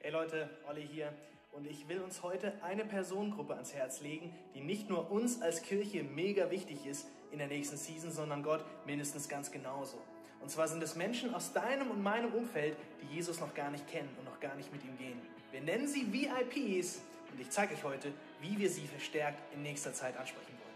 Hey 0.00 0.12
Leute, 0.12 0.48
Olli 0.68 0.86
hier. 0.86 1.12
Und 1.58 1.66
ich 1.66 1.88
will 1.88 1.98
uns 1.98 2.22
heute 2.22 2.52
eine 2.62 2.84
Personengruppe 2.84 3.54
ans 3.54 3.74
Herz 3.74 4.00
legen, 4.00 4.32
die 4.54 4.60
nicht 4.60 4.88
nur 4.88 5.10
uns 5.10 5.42
als 5.42 5.62
Kirche 5.62 6.04
mega 6.04 6.52
wichtig 6.52 6.86
ist 6.86 7.08
in 7.32 7.38
der 7.38 7.48
nächsten 7.48 7.76
Season, 7.76 8.12
sondern 8.12 8.44
Gott 8.44 8.64
mindestens 8.86 9.28
ganz 9.28 9.50
genauso. 9.50 10.00
Und 10.40 10.52
zwar 10.52 10.68
sind 10.68 10.80
es 10.84 10.94
Menschen 10.94 11.34
aus 11.34 11.52
deinem 11.52 11.90
und 11.90 12.00
meinem 12.00 12.32
Umfeld, 12.32 12.76
die 13.02 13.12
Jesus 13.16 13.40
noch 13.40 13.54
gar 13.54 13.72
nicht 13.72 13.88
kennen 13.88 14.08
und 14.20 14.24
noch 14.26 14.38
gar 14.38 14.54
nicht 14.54 14.72
mit 14.72 14.84
ihm 14.84 14.96
gehen. 14.98 15.20
Wir 15.50 15.60
nennen 15.60 15.88
sie 15.88 16.12
VIPs 16.12 17.00
und 17.32 17.40
ich 17.40 17.50
zeige 17.50 17.74
euch 17.74 17.82
heute, 17.82 18.12
wie 18.40 18.56
wir 18.56 18.70
sie 18.70 18.86
verstärkt 18.86 19.40
in 19.52 19.64
nächster 19.64 19.92
Zeit 19.92 20.16
ansprechen 20.16 20.52
wollen. 20.52 20.68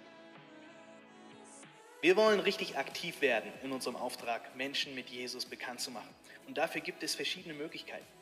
Wir 2.01 2.17
wollen 2.17 2.41
richtig 2.41 2.77
aktiv 2.77 3.21
werden 3.21 3.53
in 3.63 3.71
unserem 3.71 3.95
Auftrag, 3.95 4.57
Menschen 4.57 4.97
mit 4.97 5.11
Jesus 5.11 5.47
bekannt 5.47 5.79
zu 5.79 5.93
machen. 5.93 6.11
Und 6.49 6.59
dafür 6.59 6.81
gibt 6.81 7.05
es 7.05 7.15
verschiedene 7.15 7.55
Möglichkeiten. 7.55 8.22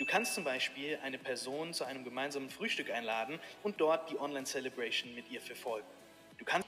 Du 0.00 0.06
kannst 0.06 0.34
zum 0.34 0.44
Beispiel 0.44 0.98
eine 1.02 1.18
Person 1.18 1.74
zu 1.74 1.84
einem 1.84 2.04
gemeinsamen 2.04 2.48
Frühstück 2.48 2.90
einladen 2.90 3.38
und 3.62 3.82
dort 3.82 4.10
die 4.10 4.18
Online-Celebration 4.18 5.14
mit 5.14 5.30
ihr 5.30 5.42
verfolgen. 5.42 5.86
Du 6.38 6.46
kannst 6.46 6.66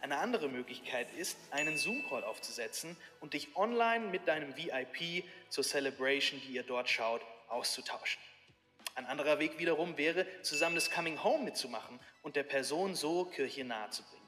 eine 0.00 0.18
andere 0.18 0.48
Möglichkeit 0.48 1.06
ist, 1.16 1.38
einen 1.52 1.76
Zoom-Call 1.76 2.24
aufzusetzen 2.24 2.96
und 3.20 3.34
dich 3.34 3.54
online 3.54 4.06
mit 4.06 4.26
deinem 4.26 4.56
VIP 4.56 5.22
zur 5.48 5.62
Celebration, 5.62 6.40
die 6.40 6.54
ihr 6.54 6.64
dort 6.64 6.90
schaut, 6.90 7.22
auszutauschen. 7.46 8.20
Ein 8.96 9.06
anderer 9.06 9.38
Weg 9.38 9.60
wiederum 9.60 9.96
wäre, 9.96 10.26
zusammen 10.42 10.74
das 10.74 10.90
Coming 10.90 11.22
Home 11.22 11.44
mitzumachen 11.44 12.00
und 12.22 12.34
der 12.34 12.42
Person 12.42 12.96
so 12.96 13.26
Kirche 13.26 13.62
nahezubringen. 13.62 14.26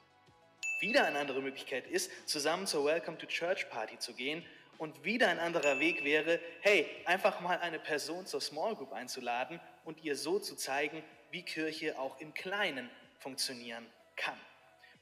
Wieder 0.78 1.06
eine 1.06 1.18
andere 1.18 1.42
Möglichkeit 1.42 1.88
ist, 1.88 2.08
zusammen 2.28 2.68
zur 2.68 2.84
Welcome 2.84 3.18
to 3.18 3.26
Church 3.26 3.68
Party 3.68 3.98
zu 3.98 4.14
gehen 4.14 4.46
und 4.78 5.04
wieder 5.04 5.28
ein 5.28 5.40
anderer 5.40 5.80
Weg 5.80 6.04
wäre, 6.04 6.40
hey, 6.60 6.86
einfach 7.04 7.40
mal 7.40 7.58
eine 7.58 7.78
Person 7.78 8.26
zur 8.26 8.40
Small 8.40 8.76
Group 8.76 8.92
einzuladen 8.92 9.60
und 9.84 10.02
ihr 10.04 10.16
so 10.16 10.38
zu 10.38 10.56
zeigen, 10.56 11.02
wie 11.30 11.42
Kirche 11.42 11.98
auch 11.98 12.18
im 12.20 12.32
Kleinen 12.32 12.88
funktionieren 13.18 13.84
kann. 14.16 14.38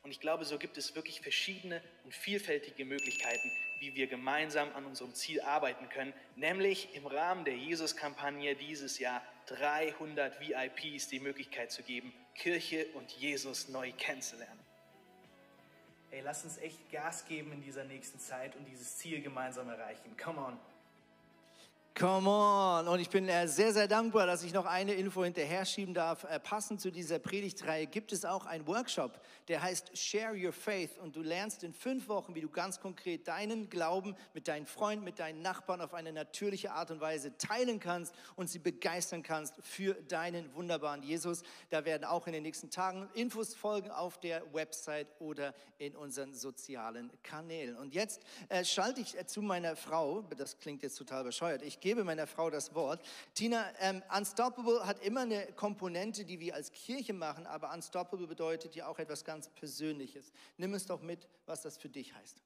Und 0.03 0.11
ich 0.11 0.21
glaube, 0.21 0.45
so 0.45 0.59
gibt 0.59 0.79
es 0.79 0.95
wirklich 0.95 1.21
verschiedene 1.21 1.83
und 2.05 2.15
vielfältige 2.15 2.85
Möglichkeiten, 2.85 3.53
wie 3.81 3.95
wir 3.95 4.07
gemeinsam 4.07 4.73
an 4.75 4.87
unserem 4.87 5.15
Ziel 5.15 5.41
arbeiten 5.43 5.89
können, 5.89 6.15
nämlich 6.37 6.95
im 6.95 7.07
Rahmen 7.07 7.45
der 7.45 7.57
Jesus-Kampagne 7.57 8.55
dieses 8.55 8.99
Jahr 8.99 9.23
300 9.47 10.41
VIPs 10.41 11.09
die 11.09 11.21
Möglichkeit 11.21 11.71
zu 11.71 11.83
geben, 11.83 12.13
Kirche 12.35 12.87
und 12.95 13.11
Jesus 13.13 13.69
neu 13.69 13.93
kennenzulernen 13.93 14.66
hey, 16.17 16.23
lass 16.25 16.45
uns 16.45 16.57
echt 16.59 16.91
Gas 16.91 17.27
geben 17.27 17.53
in 17.53 17.61
dieser 17.61 17.85
nächsten 17.85 18.19
Zeit 18.19 18.57
und 18.57 18.65
dieses 18.65 18.97
Ziel 18.97 19.21
gemeinsam 19.21 19.69
erreichen. 19.69 20.17
Come 20.17 20.41
on. 20.41 20.59
Come 21.99 22.29
on! 22.29 22.89
Und 22.89 23.01
ich 23.01 23.09
bin 23.09 23.27
äh, 23.27 23.49
sehr, 23.49 23.73
sehr 23.73 23.89
dankbar, 23.89 24.27
dass 24.27 24.43
ich 24.43 24.53
noch 24.53 24.67
eine 24.67 24.93
Info 24.93 25.25
hinterher 25.25 25.65
schieben 25.65 25.95
darf. 25.95 26.25
Äh, 26.25 26.39
passend 26.39 26.79
zu 26.79 26.91
dieser 26.91 27.19
Predigtreihe 27.19 27.87
gibt 27.87 28.13
es 28.13 28.27
auch 28.27 28.45
einen 28.45 28.67
Workshop, 28.67 29.19
der 29.49 29.63
heißt 29.63 29.97
Share 29.97 30.35
Your 30.37 30.53
Faith. 30.53 30.99
Und 30.99 31.17
du 31.17 31.23
lernst 31.23 31.65
in 31.65 31.73
fünf 31.73 32.07
Wochen, 32.09 32.35
wie 32.35 32.43
du 32.43 32.51
ganz 32.51 32.81
konkret 32.81 33.27
deinen 33.27 33.71
Glauben 33.71 34.15
mit 34.35 34.47
deinen 34.47 34.67
Freunden, 34.67 35.07
mit 35.07 35.19
deinen 35.19 35.41
Nachbarn 35.41 35.81
auf 35.81 35.95
eine 35.95 36.13
natürliche 36.13 36.73
Art 36.73 36.91
und 36.91 37.01
Weise 37.01 37.39
teilen 37.39 37.81
kannst 37.81 38.15
und 38.35 38.51
sie 38.51 38.59
begeistern 38.59 39.23
kannst 39.23 39.55
für 39.63 39.95
deinen 39.95 40.55
wunderbaren 40.55 41.03
Jesus. 41.03 41.45
Da 41.71 41.87
werden 41.87 42.05
auch 42.05 42.27
in 42.27 42.35
den 42.35 42.43
nächsten 42.43 42.69
Tagen 42.69 43.09
Infos 43.15 43.55
folgen 43.55 43.91
auf 43.91 44.21
der 44.21 44.43
Website 44.53 45.09
oder 45.19 45.55
in 45.79 45.97
unseren 45.97 46.35
sozialen 46.35 47.11
Kanälen. 47.23 47.75
Und 47.79 47.95
jetzt 47.95 48.21
äh, 48.51 48.67
schalte 48.67 49.01
ich 49.01 49.17
zu 49.29 49.41
meiner 49.41 49.77
Frau, 49.77 50.21
das 50.37 50.59
klingt 50.59 50.83
jetzt 50.83 50.97
total 50.97 51.25
bescheuert, 51.25 51.63
ich 51.63 51.81
gebe 51.87 52.03
meiner 52.03 52.27
Frau 52.27 52.51
das 52.51 52.75
Wort. 52.75 53.01
Tina, 53.33 53.65
ähm, 53.79 54.03
Unstoppable 54.13 54.85
hat 54.85 55.01
immer 55.05 55.21
eine 55.21 55.47
Komponente, 55.53 56.25
die 56.25 56.41
wir 56.41 56.57
als 56.57 56.73
Kirche 56.73 57.13
machen, 57.13 57.47
aber 57.47 57.73
Unstoppable 57.73 58.27
bedeutet 58.27 58.75
ja 58.75 58.89
auch 58.89 58.99
etwas 58.99 59.25
ganz 59.25 59.49
Persönliches. 59.51 60.33
Nimm 60.57 60.75
es 60.75 60.85
doch 60.87 61.01
mit, 61.01 61.29
was 61.47 61.63
das 61.63 61.79
für 61.79 61.89
dich 61.89 62.13
heißt. 62.13 62.43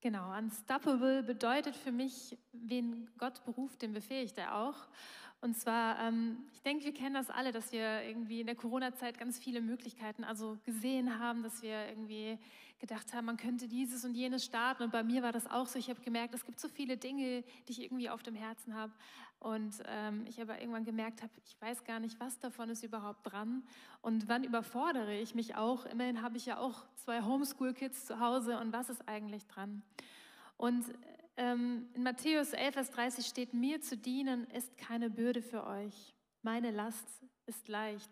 Genau, 0.00 0.36
Unstoppable 0.36 1.22
bedeutet 1.22 1.76
für 1.76 1.92
mich, 1.92 2.36
wen 2.50 3.08
Gott 3.16 3.44
beruft, 3.44 3.82
den 3.82 3.92
befähigt 3.92 4.38
er 4.38 4.56
auch. 4.56 4.88
Und 5.40 5.56
zwar, 5.56 6.00
ähm, 6.00 6.38
ich 6.52 6.62
denke, 6.62 6.84
wir 6.84 6.94
kennen 6.94 7.14
das 7.14 7.30
alle, 7.30 7.52
dass 7.52 7.70
wir 7.70 8.02
irgendwie 8.02 8.40
in 8.40 8.46
der 8.46 8.56
Corona-Zeit 8.56 9.18
ganz 9.18 9.38
viele 9.38 9.60
Möglichkeiten 9.60 10.24
also 10.24 10.58
gesehen 10.64 11.20
haben, 11.20 11.44
dass 11.44 11.62
wir 11.62 11.88
irgendwie 11.88 12.38
gedacht 12.80 13.12
haben, 13.12 13.26
man 13.26 13.36
könnte 13.36 13.68
dieses 13.68 14.04
und 14.04 14.14
jenes 14.14 14.44
starten. 14.44 14.82
Und 14.84 14.92
bei 14.92 15.02
mir 15.02 15.22
war 15.22 15.32
das 15.32 15.48
auch 15.48 15.66
so. 15.66 15.78
Ich 15.78 15.90
habe 15.90 16.00
gemerkt, 16.00 16.34
es 16.34 16.44
gibt 16.44 16.58
so 16.58 16.68
viele 16.68 16.96
Dinge, 16.96 17.44
die 17.66 17.72
ich 17.72 17.82
irgendwie 17.82 18.10
auf 18.10 18.22
dem 18.22 18.34
Herzen 18.34 18.74
habe. 18.74 18.92
Und 19.40 19.74
ähm, 19.86 20.24
ich 20.26 20.40
aber 20.40 20.60
irgendwann 20.60 20.84
gemerkt 20.84 21.22
habe, 21.22 21.32
ich 21.44 21.60
weiß 21.60 21.84
gar 21.84 22.00
nicht, 22.00 22.18
was 22.18 22.40
davon 22.40 22.70
ist 22.70 22.82
überhaupt 22.82 23.30
dran. 23.30 23.62
Und 24.02 24.28
wann 24.28 24.42
überfordere 24.42 25.16
ich 25.16 25.36
mich 25.36 25.54
auch? 25.54 25.86
Immerhin 25.86 26.22
habe 26.22 26.36
ich 26.36 26.46
ja 26.46 26.58
auch 26.58 26.84
zwei 26.96 27.22
Homeschool-Kids 27.22 28.06
zu 28.06 28.18
Hause. 28.18 28.58
Und 28.58 28.72
was 28.72 28.90
ist 28.90 29.08
eigentlich 29.08 29.46
dran? 29.46 29.82
Und 30.56 30.88
ähm, 30.88 30.94
in 31.38 32.02
Matthäus 32.02 32.52
11, 32.52 32.74
Vers 32.74 32.90
30 32.90 33.24
steht, 33.24 33.54
mir 33.54 33.80
zu 33.80 33.96
dienen 33.96 34.48
ist 34.50 34.76
keine 34.76 35.08
Bürde 35.08 35.40
für 35.40 35.64
euch. 35.64 36.16
Meine 36.42 36.72
Last 36.72 37.06
ist 37.46 37.68
leicht. 37.68 38.10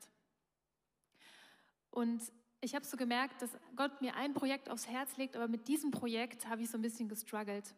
Und 1.91 2.23
ich 2.61 2.77
habe 2.77 2.85
so 2.85 2.97
gemerkt, 2.97 3.43
dass 3.43 3.51
Gott 3.75 4.01
mir 4.01 4.15
ein 4.15 4.33
Projekt 4.33 4.71
aufs 4.71 4.87
Herz 4.87 5.17
legt, 5.17 5.35
aber 5.35 5.49
mit 5.49 5.67
diesem 5.67 5.91
Projekt 5.91 6.49
habe 6.49 6.63
ich 6.63 6.71
so 6.71 6.79
ein 6.79 6.83
bisschen 6.83 7.09
gestruggelt. 7.09 7.75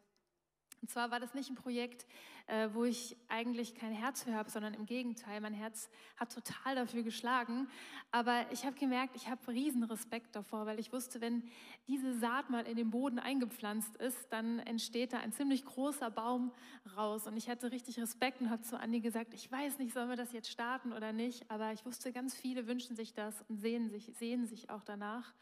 Und 0.80 0.90
zwar 0.90 1.10
war 1.10 1.20
das 1.20 1.34
nicht 1.34 1.50
ein 1.50 1.56
Projekt, 1.56 2.06
äh, 2.46 2.68
wo 2.72 2.84
ich 2.84 3.16
eigentlich 3.28 3.74
kein 3.74 3.92
Herz 3.92 4.22
für 4.22 4.34
habe, 4.34 4.50
sondern 4.50 4.74
im 4.74 4.86
Gegenteil, 4.86 5.40
mein 5.40 5.52
Herz 5.52 5.90
hat 6.16 6.32
total 6.32 6.76
dafür 6.76 7.02
geschlagen. 7.02 7.68
Aber 8.10 8.46
ich 8.52 8.64
habe 8.64 8.76
gemerkt, 8.78 9.16
ich 9.16 9.28
habe 9.28 9.48
riesen 9.48 9.82
Respekt 9.82 10.34
davor, 10.34 10.64
weil 10.66 10.78
ich 10.78 10.92
wusste, 10.92 11.20
wenn 11.20 11.42
diese 11.88 12.18
Saat 12.18 12.48
mal 12.48 12.64
in 12.66 12.76
den 12.76 12.90
Boden 12.90 13.18
eingepflanzt 13.18 13.96
ist, 13.96 14.32
dann 14.32 14.60
entsteht 14.60 15.12
da 15.12 15.18
ein 15.18 15.32
ziemlich 15.32 15.64
großer 15.64 16.10
Baum 16.10 16.52
raus. 16.96 17.26
Und 17.26 17.36
ich 17.36 17.48
hatte 17.50 17.70
richtig 17.70 17.98
Respekt 18.00 18.40
und 18.40 18.50
habe 18.50 18.62
zu 18.62 18.78
Andi 18.78 19.00
gesagt, 19.00 19.34
ich 19.34 19.50
weiß 19.50 19.78
nicht, 19.78 19.92
sollen 19.92 20.08
wir 20.08 20.16
das 20.16 20.32
jetzt 20.32 20.50
starten 20.50 20.92
oder 20.92 21.12
nicht, 21.12 21.50
aber 21.50 21.72
ich 21.72 21.84
wusste, 21.84 22.12
ganz 22.12 22.34
viele 22.34 22.66
wünschen 22.66 22.96
sich 22.96 23.12
das 23.12 23.42
und 23.48 23.58
sehen 23.58 23.90
sich, 23.90 24.12
sehen 24.16 24.46
sich 24.46 24.70
auch 24.70 24.84
danach. 24.84 25.34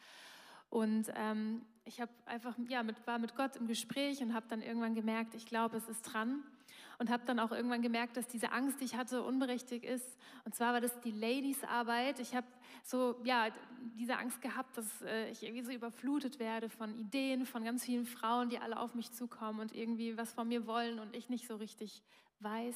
Und 0.70 1.10
ähm, 1.14 1.62
ich 1.84 2.00
habe 2.00 2.12
einfach, 2.26 2.56
ja, 2.68 2.82
mit, 2.82 3.06
war 3.06 3.18
mit 3.18 3.36
Gott 3.36 3.56
im 3.56 3.66
Gespräch 3.66 4.20
und 4.20 4.34
habe 4.34 4.46
dann 4.48 4.60
irgendwann 4.60 4.94
gemerkt, 4.94 5.34
ich 5.34 5.46
glaube, 5.46 5.76
es 5.76 5.88
ist 5.88 6.02
dran. 6.02 6.42
Und 6.98 7.10
habe 7.10 7.24
dann 7.26 7.38
auch 7.38 7.52
irgendwann 7.52 7.82
gemerkt, 7.82 8.16
dass 8.16 8.26
diese 8.26 8.52
Angst, 8.52 8.80
die 8.80 8.84
ich 8.84 8.96
hatte, 8.96 9.22
unberechtigt 9.22 9.84
ist. 9.84 10.18
Und 10.44 10.54
zwar 10.54 10.72
war 10.72 10.80
das 10.80 10.98
die 11.00 11.10
Ladies-Arbeit. 11.10 12.20
Ich 12.20 12.34
habe 12.34 12.46
so, 12.82 13.20
ja, 13.22 13.48
diese 13.98 14.16
Angst 14.16 14.40
gehabt, 14.40 14.78
dass 14.78 15.02
äh, 15.02 15.30
ich 15.30 15.42
irgendwie 15.42 15.62
so 15.62 15.72
überflutet 15.72 16.38
werde 16.38 16.70
von 16.70 16.98
Ideen, 16.98 17.44
von 17.44 17.64
ganz 17.64 17.84
vielen 17.84 18.06
Frauen, 18.06 18.48
die 18.48 18.58
alle 18.58 18.80
auf 18.80 18.94
mich 18.94 19.12
zukommen 19.12 19.60
und 19.60 19.74
irgendwie 19.74 20.16
was 20.16 20.32
von 20.32 20.48
mir 20.48 20.66
wollen 20.66 20.98
und 20.98 21.14
ich 21.14 21.28
nicht 21.28 21.46
so 21.46 21.56
richtig 21.56 22.02
weiß, 22.40 22.74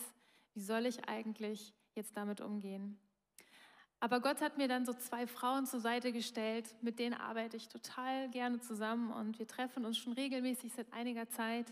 wie 0.53 0.61
soll 0.61 0.85
ich 0.85 1.09
eigentlich 1.09 1.73
jetzt 1.95 2.17
damit 2.17 2.43
umgehen. 2.43 2.99
Aber 4.03 4.21
Gott 4.21 4.41
hat 4.41 4.57
mir 4.57 4.67
dann 4.67 4.87
so 4.87 4.95
zwei 4.95 5.27
Frauen 5.27 5.67
zur 5.67 5.81
Seite 5.81 6.11
gestellt, 6.11 6.75
mit 6.81 6.99
denen 6.99 7.13
arbeite 7.13 7.59
ich 7.59 7.69
total 7.69 8.31
gerne 8.31 8.59
zusammen 8.59 9.13
und 9.13 9.39
wir 9.39 9.47
treffen 9.47 9.85
uns 9.85 9.99
schon 9.99 10.15
regelmäßig 10.15 10.73
seit 10.73 10.91
einiger 10.95 11.29
Zeit 11.29 11.67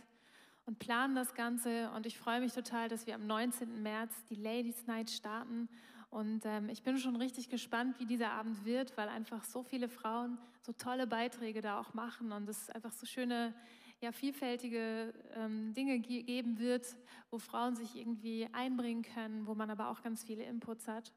und 0.67 0.79
planen 0.79 1.15
das 1.15 1.35
Ganze 1.35 1.91
und 1.93 2.05
ich 2.05 2.19
freue 2.19 2.41
mich 2.41 2.53
total, 2.53 2.91
dass 2.91 3.07
wir 3.07 3.15
am 3.15 3.27
19. 3.27 3.83
März 3.83 4.13
die 4.29 4.35
Ladies 4.35 4.87
Night 4.87 5.09
starten 5.09 5.71
und 6.11 6.45
ähm, 6.45 6.69
ich 6.69 6.83
bin 6.83 6.99
schon 6.99 7.17
richtig 7.17 7.49
gespannt, 7.49 7.99
wie 7.99 8.05
dieser 8.05 8.33
Abend 8.33 8.67
wird, 8.67 8.95
weil 8.99 9.09
einfach 9.09 9.45
so 9.45 9.63
viele 9.63 9.89
Frauen 9.89 10.37
so 10.61 10.73
tolle 10.73 11.07
Beiträge 11.07 11.63
da 11.63 11.81
auch 11.81 11.95
machen 11.95 12.33
und 12.33 12.47
es 12.47 12.69
einfach 12.69 12.93
so 12.93 13.07
schöne, 13.07 13.55
ja, 14.03 14.13
vielfältige 14.13 15.15
ähm, 15.35 15.73
Dinge 15.73 15.99
ge 15.99 16.23
geben 16.25 16.59
wird, 16.59 16.95
wo 17.31 17.39
Frauen 17.39 17.75
sich 17.75 17.97
irgendwie 17.97 18.47
einbringen 18.53 19.03
können, 19.03 19.47
wo 19.47 19.55
man 19.55 19.71
aber 19.71 19.89
auch 19.89 20.03
ganz 20.03 20.25
viele 20.25 20.45
Inputs 20.45 20.87
hat. 20.89 21.15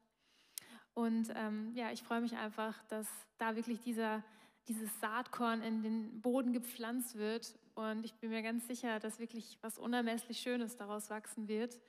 Und 0.93 1.31
ähm, 1.35 1.71
ja, 1.73 1.91
ich 1.91 2.03
freue 2.03 2.21
mich 2.21 2.35
einfach, 2.35 2.81
dass 2.89 3.07
da 3.37 3.55
wirklich 3.55 3.79
dieser, 3.81 4.23
dieses 4.67 4.99
Saatkorn 4.99 5.61
in 5.61 5.83
den 5.83 6.21
Boden 6.21 6.53
gepflanzt 6.53 7.17
wird. 7.17 7.53
Und 7.75 8.05
ich 8.05 8.13
bin 8.15 8.29
mir 8.29 8.41
ganz 8.41 8.67
sicher, 8.67 8.99
dass 8.99 9.19
wirklich 9.19 9.57
was 9.61 9.77
unermesslich 9.77 10.39
Schönes 10.39 10.75
daraus 10.75 11.09
wachsen 11.09 11.47
wird, 11.47 11.79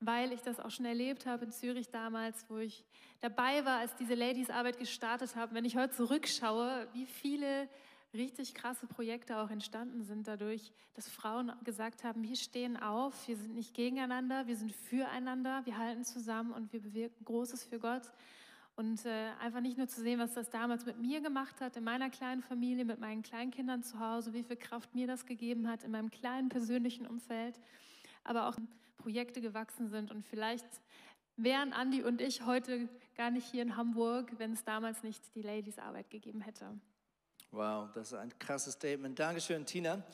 weil 0.00 0.32
ich 0.32 0.42
das 0.42 0.60
auch 0.60 0.70
schon 0.70 0.86
erlebt 0.86 1.26
habe 1.26 1.44
in 1.44 1.52
Zürich 1.52 1.90
damals, 1.90 2.44
wo 2.48 2.58
ich 2.58 2.84
dabei 3.20 3.64
war, 3.64 3.78
als 3.78 3.94
diese 3.96 4.14
Ladies-Arbeit 4.14 4.78
gestartet 4.78 5.36
haben. 5.36 5.54
Wenn 5.54 5.64
ich 5.64 5.76
heute 5.76 5.94
zurückschaue, 5.94 6.88
wie 6.92 7.06
viele 7.06 7.68
richtig 8.14 8.54
krasse 8.54 8.86
Projekte 8.86 9.38
auch 9.38 9.50
entstanden 9.50 10.02
sind 10.02 10.26
dadurch, 10.26 10.72
dass 10.94 11.08
Frauen 11.08 11.52
gesagt 11.64 12.04
haben, 12.04 12.22
wir 12.22 12.36
stehen 12.36 12.76
auf, 12.76 13.28
wir 13.28 13.36
sind 13.36 13.54
nicht 13.54 13.74
gegeneinander, 13.74 14.46
wir 14.46 14.56
sind 14.56 14.72
füreinander, 14.72 15.62
wir 15.64 15.76
halten 15.76 16.04
zusammen 16.04 16.52
und 16.52 16.72
wir 16.72 16.80
bewirken 16.80 17.24
Großes 17.24 17.64
für 17.64 17.78
Gott. 17.78 18.10
Und 18.78 19.04
äh, 19.06 19.30
einfach 19.40 19.60
nicht 19.60 19.76
nur 19.76 19.88
zu 19.88 20.00
sehen, 20.00 20.20
was 20.20 20.34
das 20.34 20.50
damals 20.50 20.86
mit 20.86 21.00
mir 21.00 21.20
gemacht 21.20 21.60
hat, 21.60 21.76
in 21.76 21.82
meiner 21.82 22.10
kleinen 22.10 22.42
Familie, 22.42 22.84
mit 22.84 23.00
meinen 23.00 23.22
Kleinkindern 23.22 23.82
zu 23.82 23.98
Hause, 23.98 24.32
wie 24.34 24.44
viel 24.44 24.54
Kraft 24.54 24.94
mir 24.94 25.08
das 25.08 25.26
gegeben 25.26 25.68
hat, 25.68 25.82
in 25.82 25.90
meinem 25.90 26.12
kleinen 26.12 26.48
persönlichen 26.48 27.04
Umfeld, 27.04 27.58
aber 28.22 28.48
auch 28.48 28.56
Projekte 28.96 29.40
gewachsen 29.40 29.88
sind. 29.88 30.12
Und 30.12 30.24
vielleicht 30.24 30.64
wären 31.34 31.72
Andi 31.72 32.04
und 32.04 32.20
ich 32.20 32.46
heute 32.46 32.88
gar 33.16 33.32
nicht 33.32 33.50
hier 33.50 33.62
in 33.62 33.76
Hamburg, 33.76 34.30
wenn 34.38 34.52
es 34.52 34.62
damals 34.62 35.02
nicht 35.02 35.34
die 35.34 35.42
Ladies 35.42 35.80
Arbeit 35.80 36.08
gegeben 36.08 36.40
hätte. 36.40 36.78
Wow, 37.50 37.90
das 37.94 38.12
ist 38.12 38.14
ein 38.18 38.38
krasses 38.38 38.74
Statement. 38.74 39.18
Dankeschön, 39.18 39.66
Tina. 39.66 40.04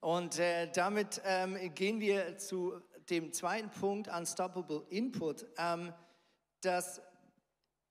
Und 0.00 0.38
äh, 0.38 0.72
damit 0.72 1.20
ähm, 1.26 1.58
gehen 1.74 2.00
wir 2.00 2.38
zu 2.38 2.80
dem 3.10 3.34
zweiten 3.34 3.68
Punkt, 3.68 4.08
Unstoppable 4.08 4.86
Input. 4.88 5.44
Ähm, 5.58 5.92
das 6.62 7.02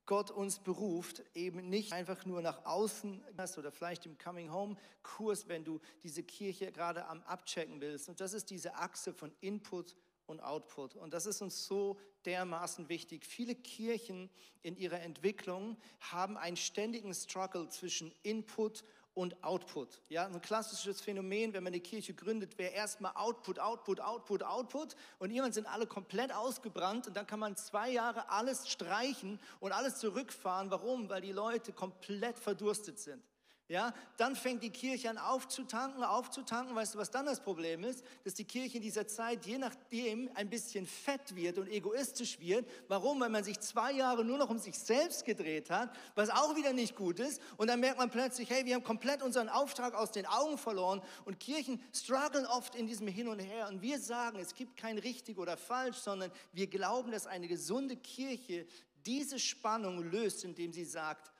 Gott 0.05 0.31
uns 0.31 0.59
beruft, 0.59 1.23
eben 1.33 1.69
nicht 1.69 1.93
einfach 1.93 2.25
nur 2.25 2.41
nach 2.41 2.65
außen 2.65 3.23
oder 3.57 3.71
vielleicht 3.71 4.05
im 4.05 4.17
Coming 4.17 4.51
Home 4.51 4.75
Kurs, 5.01 5.47
wenn 5.47 5.63
du 5.63 5.79
diese 6.03 6.23
Kirche 6.23 6.71
gerade 6.71 7.05
am 7.07 7.21
Abchecken 7.23 7.79
willst. 7.79 8.09
Und 8.09 8.19
das 8.19 8.33
ist 8.33 8.49
diese 8.49 8.75
Achse 8.75 9.13
von 9.13 9.31
Input 9.39 9.95
und 10.25 10.41
Output. 10.41 10.95
Und 10.95 11.13
das 11.13 11.25
ist 11.25 11.41
uns 11.41 11.65
so 11.65 11.97
dermaßen 12.25 12.89
wichtig. 12.89 13.25
Viele 13.25 13.55
Kirchen 13.55 14.29
in 14.61 14.75
ihrer 14.77 15.01
Entwicklung 15.01 15.77
haben 15.99 16.37
einen 16.37 16.57
ständigen 16.57 17.13
Struggle 17.13 17.69
zwischen 17.69 18.13
Input 18.23 18.83
und 19.15 19.43
Output. 19.43 20.01
Ja, 20.09 20.25
ein 20.25 20.41
klassisches 20.41 21.01
Phänomen, 21.01 21.53
wenn 21.53 21.63
man 21.63 21.73
eine 21.73 21.81
Kirche 21.81 22.13
gründet, 22.13 22.57
wäre 22.57 22.73
erstmal 22.73 23.11
Output, 23.15 23.59
Output, 23.59 23.99
Output, 23.99 24.43
Output 24.43 24.95
und 25.19 25.29
irgendwann 25.29 25.53
sind 25.53 25.67
alle 25.67 25.85
komplett 25.85 26.33
ausgebrannt 26.33 27.07
und 27.07 27.15
dann 27.15 27.27
kann 27.27 27.39
man 27.39 27.55
zwei 27.55 27.89
Jahre 27.89 28.29
alles 28.29 28.69
streichen 28.69 29.39
und 29.59 29.71
alles 29.71 29.97
zurückfahren. 29.97 30.71
Warum? 30.71 31.09
Weil 31.09 31.21
die 31.21 31.31
Leute 31.31 31.73
komplett 31.73 32.39
verdurstet 32.39 32.99
sind. 32.99 33.23
Ja, 33.69 33.93
dann 34.17 34.35
fängt 34.35 34.61
die 34.61 34.71
Kirche 34.71 35.09
an 35.09 35.17
aufzutanken, 35.17 36.03
aufzutanken. 36.03 36.75
Weißt 36.75 36.95
du, 36.95 36.99
was 36.99 37.11
dann 37.11 37.25
das 37.25 37.39
Problem 37.39 37.85
ist? 37.85 38.03
Dass 38.25 38.33
die 38.33 38.43
Kirche 38.43 38.75
in 38.75 38.83
dieser 38.83 39.07
Zeit 39.07 39.45
je 39.45 39.57
nachdem 39.57 40.29
ein 40.35 40.49
bisschen 40.49 40.85
fett 40.85 41.33
wird 41.33 41.57
und 41.57 41.69
egoistisch 41.69 42.41
wird. 42.41 42.69
Warum? 42.89 43.21
Weil 43.21 43.29
man 43.29 43.45
sich 43.45 43.57
zwei 43.61 43.93
Jahre 43.93 44.25
nur 44.25 44.37
noch 44.37 44.49
um 44.49 44.59
sich 44.59 44.77
selbst 44.77 45.23
gedreht 45.23 45.69
hat, 45.69 45.95
was 46.13 46.29
auch 46.29 46.57
wieder 46.57 46.73
nicht 46.73 46.97
gut 46.97 47.21
ist. 47.21 47.41
Und 47.55 47.67
dann 47.67 47.79
merkt 47.79 47.99
man 47.99 48.09
plötzlich, 48.09 48.49
hey, 48.49 48.65
wir 48.65 48.75
haben 48.75 48.83
komplett 48.83 49.23
unseren 49.23 49.47
Auftrag 49.47 49.93
aus 49.93 50.11
den 50.11 50.25
Augen 50.25 50.57
verloren. 50.57 51.01
Und 51.23 51.39
Kirchen 51.39 51.81
strugglen 51.93 52.45
oft 52.45 52.75
in 52.75 52.85
diesem 52.85 53.07
Hin 53.07 53.29
und 53.29 53.39
Her. 53.39 53.69
Und 53.69 53.81
wir 53.81 53.97
sagen, 53.97 54.39
es 54.39 54.53
gibt 54.55 54.75
kein 54.75 54.97
richtig 54.97 55.37
oder 55.37 55.55
falsch, 55.55 55.97
sondern 55.97 56.31
wir 56.51 56.67
glauben, 56.67 57.11
dass 57.11 57.27
eine 57.27 57.47
gesunde 57.47 57.95
Kirche 57.95 58.67
diese 59.05 59.39
Spannung 59.39 60.11
löst, 60.11 60.43
indem 60.43 60.73
sie 60.73 60.85
sagt, 60.85 61.31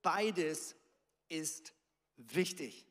beides 0.00 0.74
ist 1.28 1.72
wichtig. 2.16 2.86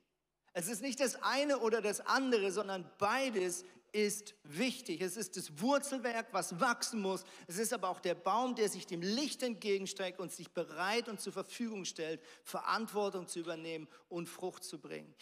Es 0.54 0.68
ist 0.68 0.82
nicht 0.82 1.00
das 1.00 1.22
eine 1.22 1.60
oder 1.60 1.82
das 1.82 2.00
andere, 2.02 2.52
sondern 2.52 2.90
beides 2.98 3.66
ist 3.96 4.36
wichtig. 4.44 5.00
Es 5.00 5.16
ist 5.16 5.38
das 5.38 5.62
Wurzelwerk, 5.62 6.28
was 6.34 6.60
wachsen 6.60 7.02
muss. 7.02 7.24
Es 7.48 7.58
ist 7.58 7.72
aber 7.72 7.90
auch 7.90 8.02
der 8.02 8.16
Baum, 8.16 8.54
der 8.54 8.68
sich 8.68 8.86
dem 8.86 9.02
Licht 9.02 9.42
entgegenstreckt 9.42 10.20
und 10.20 10.34
sich 10.34 10.52
bereit 10.52 11.08
und 11.08 11.22
zur 11.22 11.32
Verfügung 11.32 11.86
stellt, 11.86 12.22
Verantwortung 12.44 13.28
zu 13.28 13.40
übernehmen 13.40 13.88
und 14.10 14.28
Frucht 14.28 14.66
zu 14.66 14.80
bringen. 14.80 15.16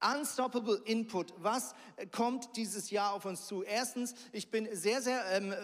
Unstoppable 0.00 0.82
Input. 0.84 1.32
Was 1.38 1.74
kommt 2.12 2.56
dieses 2.56 2.90
Jahr 2.90 3.14
auf 3.14 3.24
uns 3.24 3.46
zu? 3.46 3.62
Erstens, 3.62 4.14
ich 4.32 4.50
bin 4.50 4.68
sehr, 4.72 5.00
sehr 5.00 5.24
ähm, 5.32 5.52
äh, 5.52 5.56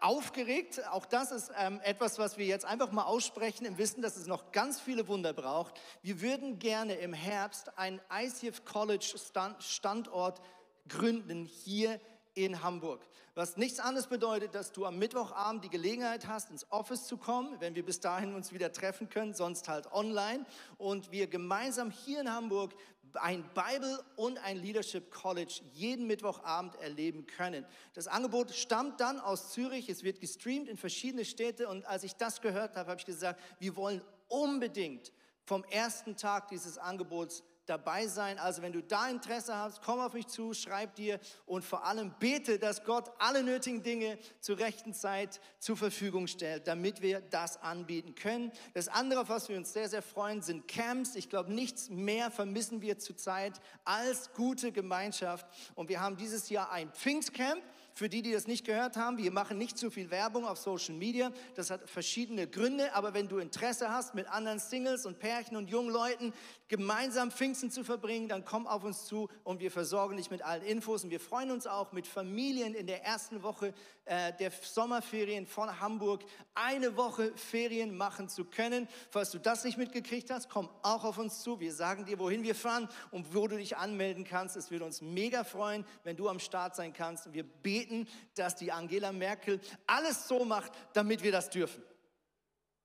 aufgeregt. 0.00 0.80
Auch 0.90 1.04
das 1.04 1.32
ist 1.32 1.50
ähm, 1.58 1.80
etwas, 1.82 2.18
was 2.18 2.38
wir 2.38 2.46
jetzt 2.46 2.64
einfach 2.64 2.92
mal 2.92 3.04
aussprechen 3.04 3.64
im 3.64 3.78
Wissen, 3.78 4.02
dass 4.02 4.16
es 4.16 4.26
noch 4.26 4.52
ganz 4.52 4.80
viele 4.80 5.08
Wunder 5.08 5.32
braucht. 5.32 5.74
Wir 6.02 6.20
würden 6.20 6.58
gerne 6.58 6.94
im 6.94 7.12
Herbst 7.12 7.76
einen 7.76 8.00
ICF 8.12 8.64
College 8.64 9.16
Standort 9.58 10.40
gründen 10.88 11.44
hier 11.44 12.00
in 12.34 12.62
Hamburg. 12.62 13.06
Was 13.34 13.56
nichts 13.56 13.80
anderes 13.80 14.08
bedeutet, 14.08 14.54
dass 14.54 14.72
du 14.72 14.84
am 14.84 14.98
Mittwochabend 14.98 15.64
die 15.64 15.70
Gelegenheit 15.70 16.26
hast, 16.26 16.50
ins 16.50 16.70
Office 16.70 17.06
zu 17.06 17.16
kommen, 17.16 17.56
wenn 17.60 17.74
wir 17.74 17.84
bis 17.84 18.00
dahin 18.00 18.34
uns 18.34 18.52
wieder 18.52 18.72
treffen 18.72 19.08
können, 19.08 19.32
sonst 19.32 19.68
halt 19.68 19.90
online. 19.92 20.44
Und 20.76 21.10
wir 21.12 21.26
gemeinsam 21.26 21.90
hier 21.90 22.20
in 22.20 22.30
Hamburg 22.30 22.74
ein 23.16 23.44
Bible 23.54 24.02
und 24.16 24.38
ein 24.44 24.56
Leadership 24.56 25.10
College 25.10 25.60
jeden 25.72 26.06
Mittwochabend 26.06 26.76
erleben 26.76 27.26
können. 27.26 27.66
Das 27.94 28.06
Angebot 28.06 28.52
stammt 28.54 29.00
dann 29.00 29.20
aus 29.20 29.52
Zürich, 29.52 29.88
es 29.88 30.02
wird 30.02 30.20
gestreamt 30.20 30.68
in 30.68 30.76
verschiedene 30.76 31.24
Städte 31.24 31.68
und 31.68 31.84
als 31.86 32.04
ich 32.04 32.14
das 32.16 32.40
gehört 32.40 32.76
habe, 32.76 32.90
habe 32.90 33.00
ich 33.00 33.06
gesagt, 33.06 33.40
wir 33.58 33.76
wollen 33.76 34.02
unbedingt 34.28 35.12
vom 35.44 35.64
ersten 35.64 36.16
Tag 36.16 36.48
dieses 36.48 36.78
Angebots 36.78 37.42
dabei 37.66 38.06
sein. 38.06 38.38
Also 38.38 38.62
wenn 38.62 38.72
du 38.72 38.82
da 38.82 39.08
Interesse 39.08 39.56
hast, 39.56 39.82
komm 39.82 40.00
auf 40.00 40.12
mich 40.12 40.26
zu, 40.26 40.54
schreib 40.54 40.94
dir 40.94 41.20
und 41.46 41.64
vor 41.64 41.84
allem 41.84 42.14
bete, 42.18 42.58
dass 42.58 42.84
Gott 42.84 43.10
alle 43.18 43.42
nötigen 43.42 43.82
Dinge 43.82 44.18
zur 44.40 44.58
rechten 44.58 44.94
Zeit 44.94 45.40
zur 45.58 45.76
Verfügung 45.76 46.26
stellt, 46.26 46.66
damit 46.66 47.02
wir 47.02 47.20
das 47.20 47.62
anbieten 47.62 48.14
können. 48.14 48.52
Das 48.74 48.88
andere, 48.88 49.20
auf 49.20 49.28
was 49.28 49.48
wir 49.48 49.56
uns 49.56 49.72
sehr, 49.72 49.88
sehr 49.88 50.02
freuen, 50.02 50.42
sind 50.42 50.66
Camps. 50.68 51.14
Ich 51.14 51.28
glaube, 51.28 51.52
nichts 51.52 51.88
mehr 51.88 52.30
vermissen 52.30 52.82
wir 52.82 52.98
zurzeit 52.98 53.60
als 53.84 54.32
gute 54.32 54.72
Gemeinschaft. 54.72 55.46
Und 55.74 55.88
wir 55.88 56.00
haben 56.00 56.16
dieses 56.16 56.48
Jahr 56.50 56.70
ein 56.72 56.90
Pfingstcamp 56.92 57.62
Für 57.94 58.08
die, 58.08 58.22
die 58.22 58.32
das 58.32 58.46
nicht 58.46 58.64
gehört 58.64 58.96
haben, 58.96 59.18
wir 59.18 59.30
machen 59.30 59.58
nicht 59.58 59.76
zu 59.76 59.90
viel 59.90 60.10
Werbung 60.10 60.46
auf 60.46 60.56
Social 60.56 60.94
Media. 60.94 61.30
Das 61.56 61.70
hat 61.70 61.90
verschiedene 61.90 62.48
Gründe, 62.48 62.94
aber 62.94 63.12
wenn 63.12 63.28
du 63.28 63.36
Interesse 63.36 63.90
hast, 63.90 64.14
mit 64.14 64.28
anderen 64.28 64.58
Singles 64.58 65.04
und 65.04 65.18
Pärchen 65.18 65.56
und 65.56 65.68
jungen 65.68 65.90
Leuten 65.90 66.32
gemeinsam 66.72 67.30
Pfingsten 67.30 67.70
zu 67.70 67.84
verbringen, 67.84 68.28
dann 68.28 68.46
komm 68.46 68.66
auf 68.66 68.82
uns 68.82 69.04
zu 69.04 69.28
und 69.44 69.60
wir 69.60 69.70
versorgen 69.70 70.16
dich 70.16 70.30
mit 70.30 70.40
allen 70.40 70.62
Infos. 70.62 71.04
Und 71.04 71.10
wir 71.10 71.20
freuen 71.20 71.50
uns 71.50 71.66
auch, 71.66 71.92
mit 71.92 72.06
Familien 72.06 72.72
in 72.72 72.86
der 72.86 73.04
ersten 73.04 73.42
Woche 73.42 73.74
äh, 74.06 74.32
der 74.38 74.50
Sommerferien 74.50 75.46
von 75.46 75.80
Hamburg 75.80 76.22
eine 76.54 76.96
Woche 76.96 77.30
Ferien 77.36 77.94
machen 77.94 78.30
zu 78.30 78.46
können. 78.46 78.88
Falls 79.10 79.32
du 79.32 79.38
das 79.38 79.64
nicht 79.64 79.76
mitgekriegt 79.76 80.30
hast, 80.30 80.48
komm 80.48 80.70
auch 80.80 81.04
auf 81.04 81.18
uns 81.18 81.42
zu. 81.42 81.60
Wir 81.60 81.74
sagen 81.74 82.06
dir, 82.06 82.18
wohin 82.18 82.42
wir 82.42 82.54
fahren 82.54 82.88
und 83.10 83.34
wo 83.34 83.46
du 83.48 83.58
dich 83.58 83.76
anmelden 83.76 84.24
kannst. 84.24 84.56
Es 84.56 84.70
würde 84.70 84.86
uns 84.86 85.02
mega 85.02 85.44
freuen, 85.44 85.84
wenn 86.04 86.16
du 86.16 86.26
am 86.30 86.38
Start 86.38 86.74
sein 86.74 86.94
kannst. 86.94 87.26
Und 87.26 87.34
wir 87.34 87.44
beten, 87.44 88.08
dass 88.34 88.56
die 88.56 88.72
Angela 88.72 89.12
Merkel 89.12 89.60
alles 89.86 90.26
so 90.26 90.46
macht, 90.46 90.72
damit 90.94 91.22
wir 91.22 91.32
das 91.32 91.50
dürfen. 91.50 91.82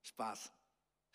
Spaß. 0.02 0.52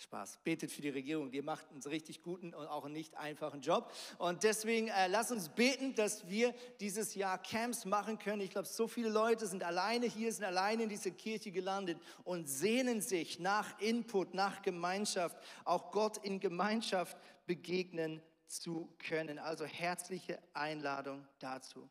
Spaß. 0.03 0.39
Betet 0.45 0.71
für 0.71 0.83
die 0.83 0.91
Regierung. 0.91 1.31
Die 1.31 1.43
macht 1.43 1.71
einen 1.71 1.83
richtig 1.83 2.23
guten 2.23 2.53
und 2.55 2.67
auch 2.67 2.85
einen 2.85 2.95
nicht 2.95 3.17
einfachen 3.17 3.61
Job. 3.61 3.91
Und 4.19 4.43
deswegen 4.43 4.89
äh, 4.89 5.07
lass 5.09 5.31
uns 5.31 5.49
beten, 5.49 5.95
dass 5.95 6.29
wir 6.29 6.55
dieses 6.81 7.15
Jahr 7.15 7.39
Camps 7.39 7.85
machen 7.85 8.19
können. 8.19 8.43
Ich 8.43 8.51
glaube, 8.51 8.69
so 8.69 8.89
viele 8.89 9.09
Leute 9.09 9.47
sind 9.47 9.63
alleine 9.63 10.07
hier, 10.07 10.33
sind 10.33 10.45
alleine 10.45 10.85
in 10.85 10.89
dieser 10.89 11.11
Kirche 11.11 11.51
gelandet 11.51 11.99
und 12.25 12.49
sehnen 12.49 13.01
sich 13.01 13.39
nach 13.39 13.81
Input, 13.81 14.35
nach 14.35 14.63
Gemeinschaft, 14.63 15.37
auch 15.65 15.91
Gott 15.91 16.19
in 16.19 16.41
Gemeinschaft 16.41 17.17
begegnen 17.47 18.21
zu 18.47 18.93
können. 18.99 19.39
Also 19.39 19.65
herzliche 19.65 20.39
Einladung 20.53 21.27
dazu. 21.39 21.89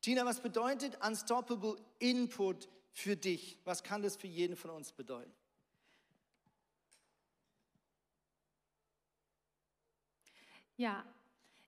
Tina, 0.00 0.24
was 0.24 0.40
bedeutet 0.40 0.98
Unstoppable 1.04 1.76
Input 1.98 2.68
für 2.90 3.16
dich? 3.16 3.58
Was 3.64 3.82
kann 3.82 4.02
das 4.02 4.16
für 4.16 4.26
jeden 4.26 4.56
von 4.56 4.70
uns 4.70 4.92
bedeuten? 4.92 5.32
Ja, 10.76 11.04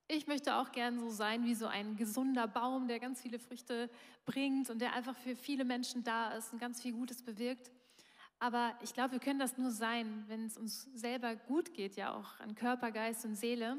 ich 0.07 0.27
möchte 0.27 0.55
auch 0.57 0.73
gern 0.73 0.99
so 0.99 1.09
sein 1.11 1.45
wie 1.45 1.55
so 1.55 1.67
ein 1.67 1.97
gesunder 1.97 2.47
Baum, 2.47 2.89
der 2.89 3.01
ganz 3.01 3.23
viele 3.23 3.39
Früchte 3.39 3.89
bringt 4.27 4.69
und 4.69 4.81
der 4.81 4.93
einfach 4.93 5.17
für 5.17 5.35
viele 5.35 5.65
Menschen 5.65 6.05
da 6.05 6.33
ist 6.33 6.53
und 6.53 6.59
ganz 6.59 6.83
viel 6.83 6.93
Gutes 6.93 7.23
bewirkt. 7.23 7.71
Aber 8.39 8.75
ich 8.83 8.93
glaube, 8.93 9.13
wir 9.13 9.19
können 9.21 9.39
das 9.39 9.57
nur 9.57 9.71
sein, 9.71 10.25
wenn 10.29 10.47
es 10.47 10.59
uns 10.59 10.89
selber 10.95 11.37
gut 11.37 11.73
geht, 11.73 11.97
ja 11.97 12.15
auch 12.15 12.39
an 12.41 12.55
Körper, 12.55 12.91
Geist 12.91 13.25
und 13.25 13.37
Seele. 13.37 13.79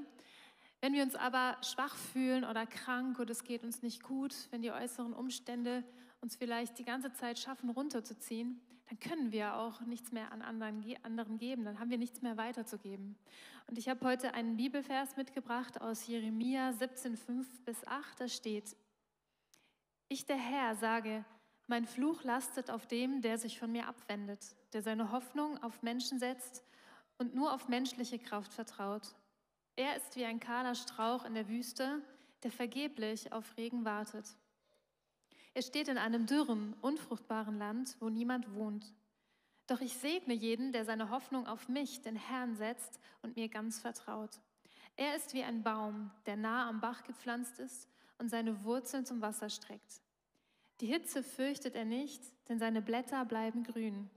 Wenn 0.82 0.94
wir 0.94 1.04
uns 1.04 1.16
aber 1.16 1.58
schwach 1.62 1.96
fühlen 1.96 2.44
oder 2.44 2.66
krank 2.66 3.20
oder 3.20 3.32
es 3.32 3.44
geht 3.44 3.64
uns 3.64 3.82
nicht 3.82 4.04
gut, 4.04 4.36
wenn 4.52 4.62
die 4.62 4.72
äußeren 4.72 5.14
Umstände 5.14 5.84
uns 6.22 6.36
vielleicht 6.36 6.80
die 6.80 6.86
ganze 6.86 7.14
Zeit 7.14 7.38
schaffen, 7.38 7.70
runterzuziehen, 7.70 8.60
dann 8.88 9.00
können 9.00 9.32
wir 9.32 9.56
auch 9.56 9.82
nichts 9.82 10.12
mehr 10.12 10.32
an 10.32 10.42
anderen, 10.42 10.84
anderen 11.04 11.38
geben, 11.38 11.66
dann 11.66 11.80
haben 11.80 11.90
wir 11.90 11.98
nichts 11.98 12.22
mehr 12.22 12.38
weiterzugeben. 12.38 13.18
Und 13.68 13.78
ich 13.78 13.90
habe 13.90 14.06
heute 14.06 14.34
einen 14.34 14.58
Bibelvers 14.58 15.18
mitgebracht 15.18 15.82
aus 15.82 16.06
Jeremia 16.06 16.74
17, 16.74 17.18
5 17.18 17.62
bis 17.66 17.86
8, 17.88 18.22
da 18.22 18.28
steht, 18.28 18.76
ich 20.08 20.26
der 20.26 20.38
Herr 20.38 20.76
sage, 20.76 21.26
mein 21.68 21.86
Fluch 21.86 22.24
lastet 22.24 22.70
auf 22.70 22.86
dem, 22.86 23.22
der 23.22 23.40
sich 23.40 23.60
von 23.60 23.72
mir 23.72 23.88
abwendet, 23.88 24.56
der 24.74 24.84
seine 24.84 25.12
Hoffnung 25.12 25.62
auf 25.64 25.82
Menschen 25.82 26.20
setzt 26.20 26.64
und 27.18 27.34
nur 27.34 27.54
auf 27.54 27.68
menschliche 27.68 28.20
Kraft 28.20 28.54
vertraut. 28.54 29.16
Er 29.76 29.96
ist 29.96 30.16
wie 30.16 30.26
ein 30.26 30.40
kahler 30.40 30.76
Strauch 30.76 31.26
in 31.26 31.34
der 31.34 31.50
Wüste, 31.50 32.02
der 32.44 32.52
vergeblich 32.52 33.34
auf 33.34 33.58
Regen 33.58 33.84
wartet. 33.84 34.26
Er 35.56 35.62
steht 35.62 35.88
in 35.88 35.98
einem 35.98 36.26
dürren, 36.26 36.76
unfruchtbaren 36.82 37.58
Land, 37.58 37.96
wo 38.02 38.10
niemand 38.10 38.54
wohnt. 38.56 38.94
Doch 39.68 39.80
ich 39.80 39.94
segne 39.94 40.34
jeden, 40.34 40.74
der 40.74 40.84
seine 40.84 41.10
Hoffnung 41.10 41.48
auf 41.48 41.70
mich, 41.70 42.02
den 42.02 42.18
Herrn, 42.18 42.58
setzt 42.58 43.00
und 43.22 43.38
mir 43.38 43.48
ganz 43.48 43.80
vertraut. 43.80 44.42
Er 44.98 45.16
ist 45.16 45.34
wie 45.34 45.44
ein 45.44 45.64
Baum, 45.64 46.12
der 46.26 46.36
nah 46.36 46.68
am 46.68 46.82
Bach 46.82 47.04
gepflanzt 47.04 47.60
ist 47.60 47.88
und 48.18 48.28
seine 48.28 48.66
Wurzeln 48.66 49.06
zum 49.06 49.22
Wasser 49.22 49.50
streckt. 49.50 50.02
Die 50.82 50.88
Hitze 50.88 51.24
fürchtet 51.24 51.74
er 51.74 51.86
nicht, 51.86 52.22
denn 52.50 52.60
seine 52.60 52.82
Blätter 52.82 53.24
bleiben 53.24 53.64
grün. 53.64 54.10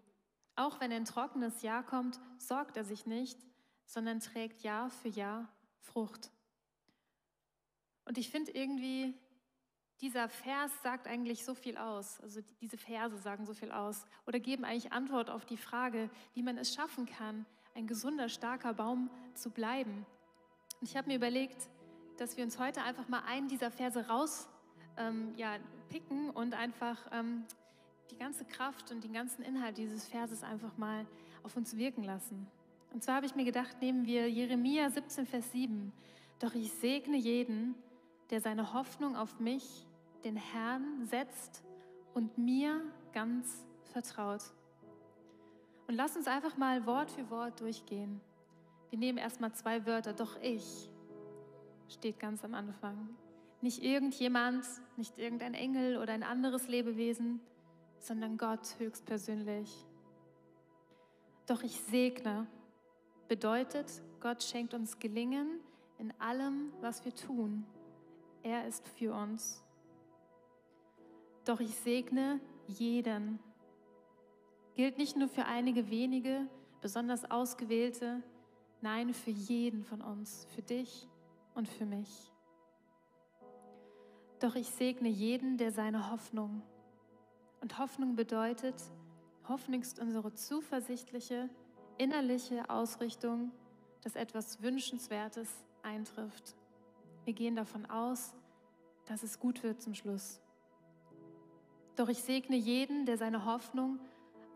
Auch 0.56 0.80
wenn 0.80 0.90
ein 0.90 1.04
trockenes 1.04 1.62
Jahr 1.62 1.84
kommt, 1.84 2.18
sorgt 2.38 2.76
er 2.76 2.84
sich 2.84 3.06
nicht, 3.06 3.38
sondern 3.86 4.18
trägt 4.18 4.62
Jahr 4.62 4.90
für 4.90 5.08
Jahr 5.08 5.48
Frucht. 5.78 6.32
Und 8.06 8.18
ich 8.18 8.28
finde 8.28 8.50
irgendwie, 8.50 9.14
dieser 10.00 10.28
Vers 10.28 10.70
sagt 10.82 11.06
eigentlich 11.06 11.44
so 11.44 11.54
viel 11.54 11.76
aus. 11.76 12.20
Also 12.20 12.40
diese 12.60 12.78
Verse 12.78 13.16
sagen 13.18 13.44
so 13.44 13.54
viel 13.54 13.72
aus 13.72 14.06
oder 14.26 14.38
geben 14.38 14.64
eigentlich 14.64 14.92
Antwort 14.92 15.30
auf 15.30 15.44
die 15.44 15.56
Frage, 15.56 16.10
wie 16.34 16.42
man 16.42 16.56
es 16.56 16.74
schaffen 16.74 17.06
kann, 17.06 17.46
ein 17.74 17.86
gesunder, 17.86 18.28
starker 18.28 18.74
Baum 18.74 19.10
zu 19.34 19.50
bleiben. 19.50 20.06
Und 20.80 20.88
ich 20.88 20.96
habe 20.96 21.08
mir 21.08 21.16
überlegt, 21.16 21.68
dass 22.16 22.36
wir 22.36 22.44
uns 22.44 22.58
heute 22.58 22.82
einfach 22.82 23.08
mal 23.08 23.22
einen 23.26 23.48
dieser 23.48 23.70
Verse 23.70 24.08
raus 24.08 24.48
ähm, 24.96 25.32
ja, 25.36 25.56
und 26.34 26.54
einfach 26.54 26.98
ähm, 27.12 27.44
die 28.10 28.16
ganze 28.16 28.44
Kraft 28.44 28.90
und 28.90 29.02
den 29.04 29.12
ganzen 29.12 29.42
Inhalt 29.42 29.78
dieses 29.78 30.06
Verses 30.06 30.42
einfach 30.42 30.76
mal 30.76 31.06
auf 31.42 31.56
uns 31.56 31.76
wirken 31.76 32.04
lassen. 32.04 32.46
Und 32.92 33.02
zwar 33.02 33.16
habe 33.16 33.26
ich 33.26 33.34
mir 33.34 33.44
gedacht, 33.44 33.80
nehmen 33.80 34.06
wir 34.06 34.30
Jeremia 34.30 34.90
17, 34.90 35.26
Vers 35.26 35.50
7. 35.52 35.92
Doch 36.38 36.54
ich 36.54 36.72
segne 36.72 37.16
jeden, 37.16 37.74
der 38.30 38.40
seine 38.40 38.72
Hoffnung 38.72 39.16
auf 39.16 39.40
mich, 39.40 39.86
den 40.24 40.36
Herrn, 40.36 41.06
setzt 41.06 41.62
und 42.14 42.36
mir 42.38 42.80
ganz 43.12 43.64
vertraut. 43.92 44.42
Und 45.86 45.94
lass 45.94 46.16
uns 46.16 46.26
einfach 46.26 46.56
mal 46.56 46.84
Wort 46.86 47.10
für 47.10 47.30
Wort 47.30 47.60
durchgehen. 47.60 48.20
Wir 48.90 48.98
nehmen 48.98 49.18
erstmal 49.18 49.52
zwei 49.52 49.86
Wörter. 49.86 50.12
Doch 50.12 50.40
ich 50.42 50.90
steht 51.88 52.18
ganz 52.18 52.44
am 52.44 52.54
Anfang. 52.54 53.08
Nicht 53.60 53.82
irgendjemand, 53.82 54.64
nicht 54.96 55.18
irgendein 55.18 55.54
Engel 55.54 55.96
oder 55.96 56.12
ein 56.12 56.22
anderes 56.22 56.68
Lebewesen, 56.68 57.40
sondern 57.98 58.36
Gott 58.36 58.78
höchstpersönlich. 58.78 59.86
Doch 61.46 61.62
ich 61.62 61.80
segne 61.80 62.46
bedeutet, 63.26 63.90
Gott 64.20 64.42
schenkt 64.42 64.74
uns 64.74 64.98
Gelingen 64.98 65.60
in 65.98 66.12
allem, 66.20 66.72
was 66.80 67.04
wir 67.04 67.14
tun. 67.14 67.66
Er 68.42 68.66
ist 68.66 68.86
für 68.88 69.12
uns. 69.12 69.64
Doch 71.48 71.60
ich 71.60 71.74
segne 71.76 72.40
jeden. 72.66 73.38
Gilt 74.74 74.98
nicht 74.98 75.16
nur 75.16 75.28
für 75.28 75.46
einige 75.46 75.88
wenige, 75.88 76.46
besonders 76.82 77.30
ausgewählte, 77.30 78.22
nein, 78.82 79.14
für 79.14 79.30
jeden 79.30 79.82
von 79.82 80.02
uns, 80.02 80.46
für 80.54 80.60
dich 80.60 81.08
und 81.54 81.66
für 81.66 81.86
mich. 81.86 82.30
Doch 84.40 84.56
ich 84.56 84.68
segne 84.68 85.08
jeden, 85.08 85.56
der 85.56 85.72
seine 85.72 86.10
Hoffnung. 86.12 86.60
Und 87.62 87.78
Hoffnung 87.78 88.14
bedeutet, 88.14 88.76
Hoffnung 89.48 89.80
ist 89.80 90.00
unsere 90.00 90.34
zuversichtliche, 90.34 91.48
innerliche 91.96 92.68
Ausrichtung, 92.68 93.52
dass 94.02 94.16
etwas 94.16 94.60
Wünschenswertes 94.60 95.48
eintrifft. 95.82 96.56
Wir 97.24 97.32
gehen 97.32 97.56
davon 97.56 97.86
aus, 97.86 98.34
dass 99.06 99.22
es 99.22 99.40
gut 99.40 99.62
wird 99.62 99.80
zum 99.80 99.94
Schluss. 99.94 100.42
Doch 101.98 102.08
ich 102.08 102.22
segne 102.22 102.54
jeden, 102.54 103.06
der 103.06 103.18
seine 103.18 103.44
Hoffnung 103.44 103.98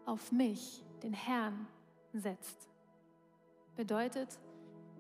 auf 0.07 0.31
mich, 0.31 0.85
den 1.03 1.13
Herrn, 1.13 1.67
setzt. 2.13 2.69
Bedeutet, 3.75 4.39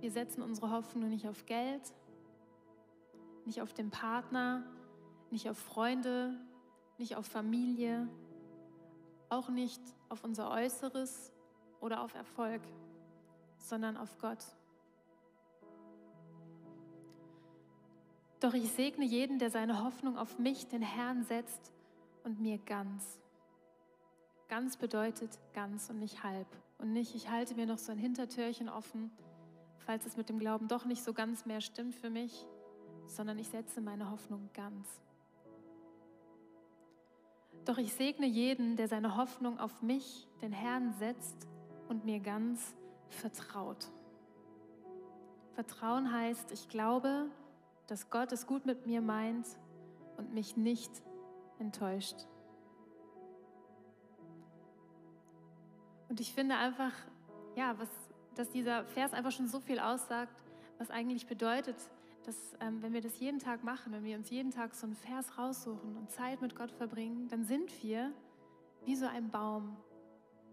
wir 0.00 0.10
setzen 0.10 0.42
unsere 0.42 0.72
Hoffnung 0.72 1.08
nicht 1.08 1.28
auf 1.28 1.46
Geld, 1.46 1.82
nicht 3.44 3.62
auf 3.62 3.72
den 3.72 3.90
Partner, 3.90 4.64
nicht 5.30 5.48
auf 5.48 5.56
Freunde, 5.56 6.36
nicht 6.98 7.14
auf 7.14 7.26
Familie, 7.26 8.08
auch 9.28 9.48
nicht 9.48 9.80
auf 10.08 10.24
unser 10.24 10.50
Äußeres 10.50 11.32
oder 11.80 12.02
auf 12.02 12.12
Erfolg, 12.14 12.62
sondern 13.58 13.96
auf 13.96 14.18
Gott. 14.18 14.44
Doch 18.40 18.54
ich 18.54 18.68
segne 18.72 19.04
jeden, 19.04 19.38
der 19.38 19.52
seine 19.52 19.84
Hoffnung 19.84 20.18
auf 20.18 20.40
mich, 20.40 20.66
den 20.66 20.82
Herrn, 20.82 21.22
setzt 21.22 21.72
und 22.24 22.40
mir 22.40 22.58
ganz. 22.58 23.18
Ganz 24.48 24.76
bedeutet 24.76 25.38
ganz 25.54 25.90
und 25.90 25.98
nicht 25.98 26.22
halb. 26.22 26.46
Und 26.78 26.92
nicht, 26.92 27.14
ich 27.14 27.30
halte 27.30 27.54
mir 27.54 27.66
noch 27.66 27.78
so 27.78 27.92
ein 27.92 27.98
Hintertürchen 27.98 28.68
offen, 28.68 29.10
falls 29.78 30.06
es 30.06 30.16
mit 30.16 30.28
dem 30.28 30.38
Glauben 30.38 30.68
doch 30.68 30.84
nicht 30.84 31.02
so 31.02 31.12
ganz 31.12 31.46
mehr 31.46 31.60
stimmt 31.60 31.94
für 31.94 32.10
mich, 32.10 32.46
sondern 33.06 33.38
ich 33.38 33.48
setze 33.48 33.80
meine 33.80 34.10
Hoffnung 34.10 34.50
ganz. 34.52 35.00
Doch 37.64 37.78
ich 37.78 37.92
segne 37.92 38.26
jeden, 38.26 38.76
der 38.76 38.88
seine 38.88 39.16
Hoffnung 39.16 39.58
auf 39.58 39.82
mich, 39.82 40.26
den 40.40 40.52
Herrn, 40.52 40.92
setzt 40.94 41.46
und 41.88 42.04
mir 42.04 42.18
ganz 42.18 42.74
vertraut. 43.08 43.88
Vertrauen 45.54 46.12
heißt, 46.12 46.50
ich 46.50 46.68
glaube, 46.68 47.26
dass 47.86 48.10
Gott 48.10 48.32
es 48.32 48.46
gut 48.46 48.66
mit 48.66 48.86
mir 48.86 49.00
meint 49.00 49.46
und 50.16 50.32
mich 50.34 50.56
nicht 50.56 50.90
enttäuscht. 51.62 52.26
Und 56.08 56.20
ich 56.20 56.34
finde 56.34 56.56
einfach, 56.56 56.92
ja, 57.56 57.78
was, 57.78 57.88
dass 58.34 58.50
dieser 58.50 58.84
Vers 58.84 59.14
einfach 59.14 59.32
schon 59.32 59.48
so 59.48 59.60
viel 59.60 59.78
aussagt, 59.78 60.42
was 60.78 60.90
eigentlich 60.90 61.26
bedeutet, 61.26 61.76
dass 62.26 62.36
ähm, 62.60 62.82
wenn 62.82 62.92
wir 62.92 63.00
das 63.00 63.18
jeden 63.18 63.38
Tag 63.38 63.64
machen, 63.64 63.92
wenn 63.92 64.04
wir 64.04 64.16
uns 64.16 64.28
jeden 64.28 64.50
Tag 64.50 64.74
so 64.74 64.86
einen 64.86 64.94
Vers 64.94 65.38
raussuchen 65.38 65.96
und 65.96 66.10
Zeit 66.10 66.42
mit 66.42 66.54
Gott 66.54 66.70
verbringen, 66.70 67.28
dann 67.28 67.44
sind 67.44 67.82
wir 67.82 68.12
wie 68.84 68.96
so 68.96 69.06
ein 69.06 69.30
Baum, 69.30 69.76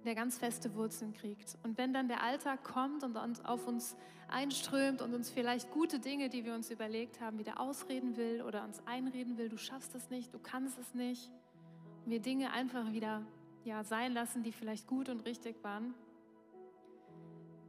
der 0.06 0.16
ganz 0.16 0.38
feste 0.38 0.76
Wurzeln 0.76 1.14
kriegt. 1.14 1.58
Und 1.64 1.78
wenn 1.78 1.94
dann 1.94 2.08
der 2.08 2.24
Alltag 2.24 2.64
kommt 2.64 3.04
und 3.04 3.18
auf 3.18 3.68
uns 3.68 3.96
einströmt 4.30 5.02
und 5.02 5.14
uns 5.14 5.30
vielleicht 5.30 5.72
gute 5.72 6.00
Dinge, 6.00 6.30
die 6.30 6.46
wir 6.46 6.54
uns 6.54 6.70
überlegt 6.70 7.20
haben, 7.20 7.40
wieder 7.40 7.60
ausreden 7.60 8.16
will 8.16 8.42
oder 8.44 8.64
uns 8.64 8.82
einreden 8.86 9.38
will, 9.38 9.50
du 9.50 9.58
schaffst 9.58 9.96
es 9.96 10.10
nicht, 10.10 10.34
du 10.34 10.40
kannst 10.40 10.78
es 10.78 10.94
nicht, 10.94 11.32
und 12.06 12.12
wir 12.12 12.22
Dinge 12.22 12.52
einfach 12.52 12.92
wieder 12.92 13.26
ja, 13.66 13.84
sein 13.84 14.14
lassen, 14.14 14.44
die 14.44 14.52
vielleicht 14.52 14.88
gut 14.88 15.10
und 15.10 15.26
richtig 15.26 15.64
waren, 15.64 15.94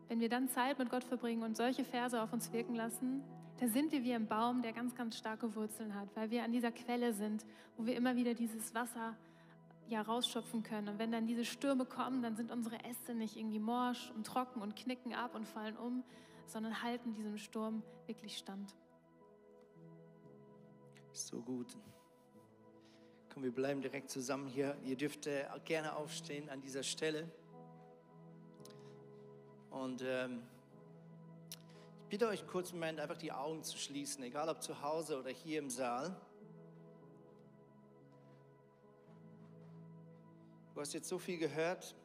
wenn 0.09 0.21
wir 0.21 0.29
dann 0.29 0.49
Zeit 0.49 0.79
mit 0.79 0.90
Gott 0.90 1.05
verbringen 1.05 1.43
und 1.43 1.57
solche 1.57 1.85
Verse 1.85 2.21
auf 2.21 2.33
uns 2.33 2.53
wirken 2.53 2.75
lassen, 2.75 3.23
da 3.59 3.69
sind 3.69 3.93
wir 3.93 4.03
wie 4.03 4.14
ein 4.14 4.27
Baum, 4.27 4.62
der 4.62 4.73
ganz, 4.73 4.95
ganz 4.95 5.16
starke 5.16 5.55
Wurzeln 5.55 5.95
hat, 5.95 6.09
weil 6.16 6.31
wir 6.31 6.43
an 6.43 6.51
dieser 6.51 6.73
Quelle 6.73 7.12
sind, 7.12 7.45
wo 7.77 7.87
wir 7.87 7.95
immer 7.95 8.16
wieder 8.16 8.35
dieses 8.35 8.75
Wasser 8.75 9.16
ja 9.90 10.03
rausschöpfen 10.03 10.62
können. 10.62 10.88
Und 10.88 10.98
wenn 10.98 11.12
dann 11.12 11.26
diese 11.26 11.44
Stürme 11.44 11.85
kommen, 11.85 12.22
dann 12.22 12.37
sind 12.37 12.50
unsere 12.50 12.83
Äste 12.85 13.14
nicht 13.14 13.37
irgendwie 13.37 13.59
morsch 13.59 14.11
und 14.14 14.26
trocken 14.26 14.62
und 14.62 14.76
knicken 14.76 15.14
ab 15.14 15.35
und 15.35 15.46
fallen 15.46 15.76
um, 15.76 16.05
sondern 16.46 16.83
halten 16.83 17.14
diesem 17.14 17.37
Sturm 17.37 17.83
wirklich 18.07 18.38
stand. 18.38 18.74
So 21.12 21.40
gut. 21.42 21.76
Komm, 23.33 23.42
wir 23.42 23.53
bleiben 23.53 23.81
direkt 23.81 24.11
zusammen 24.11 24.46
hier. 24.46 24.76
Ihr 24.85 24.96
dürft 24.96 25.26
äh, 25.26 25.44
gerne 25.64 25.94
aufstehen 25.96 26.48
an 26.48 26.61
dieser 26.61 26.83
Stelle. 26.83 27.29
Und 29.70 30.03
ähm, 30.05 30.42
ich 32.03 32.07
bitte 32.09 32.29
euch 32.29 32.46
kurz 32.46 32.70
einen 32.70 32.81
Moment 32.81 33.00
einfach 33.00 33.16
die 33.16 33.31
Augen 33.31 33.62
zu 33.62 33.79
schließen, 33.79 34.22
egal 34.24 34.48
ob 34.48 34.62
zu 34.62 34.83
Hause 34.83 35.18
oder 35.18 35.31
hier 35.31 35.61
im 35.61 35.70
Saal. 35.70 36.16
Du 40.74 40.80
hast 40.80 40.92
jetzt 40.94 41.09
so 41.09 41.18
viel 41.18 41.37
gehört, 41.37 41.96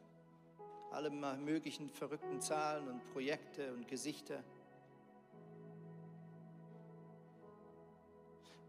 alle 0.90 1.10
möglichen 1.10 1.88
verrückten 1.90 2.40
Zahlen 2.40 2.88
und 2.88 3.12
Projekte 3.12 3.72
und 3.72 3.86
Gesichter. 3.86 4.42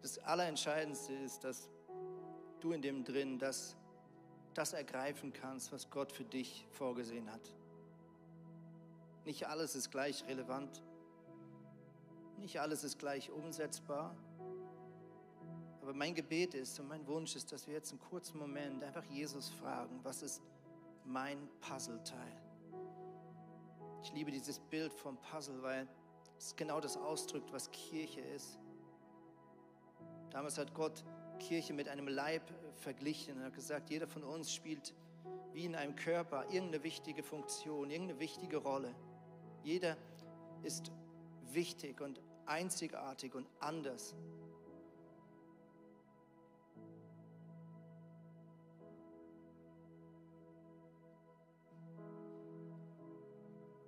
Das 0.01 0.19
Allerentscheidendste 0.19 1.13
ist, 1.13 1.43
dass 1.43 1.69
du 2.59 2.73
in 2.73 2.81
dem 2.81 3.03
drin 3.03 3.39
das, 3.39 3.75
das 4.53 4.73
ergreifen 4.73 5.33
kannst, 5.33 5.71
was 5.71 5.89
Gott 5.89 6.11
für 6.11 6.23
dich 6.23 6.67
vorgesehen 6.71 7.31
hat. 7.31 7.53
Nicht 9.25 9.47
alles 9.47 9.75
ist 9.75 9.91
gleich 9.91 10.25
relevant, 10.27 10.81
nicht 12.37 12.59
alles 12.61 12.83
ist 12.83 12.99
gleich 12.99 13.31
umsetzbar, 13.31 14.15
aber 15.87 15.95
mein 15.95 16.13
Gebet 16.13 16.53
ist 16.53 16.77
und 16.81 16.89
mein 16.89 17.07
Wunsch 17.07 17.37
ist, 17.37 17.49
dass 17.53 17.65
wir 17.65 17.75
jetzt 17.75 17.91
einen 17.91 18.01
kurzen 18.01 18.37
Moment 18.37 18.83
einfach 18.83 19.05
Jesus 19.05 19.47
fragen, 19.47 20.01
was 20.03 20.21
ist 20.21 20.41
mein 21.05 21.37
Puzzleteil? 21.61 22.41
Ich 24.03 24.11
liebe 24.11 24.29
dieses 24.29 24.59
Bild 24.59 24.91
vom 24.91 25.15
Puzzle, 25.15 25.63
weil 25.63 25.87
es 26.37 26.53
genau 26.57 26.81
das 26.81 26.97
ausdrückt, 26.97 27.53
was 27.53 27.71
Kirche 27.71 28.19
ist. 28.19 28.59
Damals 30.29 30.57
hat 30.57 30.73
Gott 30.73 31.05
Kirche 31.39 31.71
mit 31.71 31.87
einem 31.87 32.09
Leib 32.09 32.43
verglichen 32.81 33.37
und 33.37 33.45
hat 33.45 33.53
gesagt, 33.53 33.89
jeder 33.89 34.07
von 34.07 34.25
uns 34.25 34.53
spielt 34.53 34.93
wie 35.53 35.63
in 35.63 35.73
einem 35.73 35.95
Körper 35.95 36.43
irgendeine 36.51 36.83
wichtige 36.83 37.23
Funktion, 37.23 37.89
irgendeine 37.89 38.19
wichtige 38.19 38.57
Rolle. 38.57 38.93
Jeder 39.63 39.95
ist 40.63 40.91
wichtig 41.53 42.01
und 42.01 42.19
einzigartig 42.45 43.33
und 43.35 43.47
anders. 43.61 44.17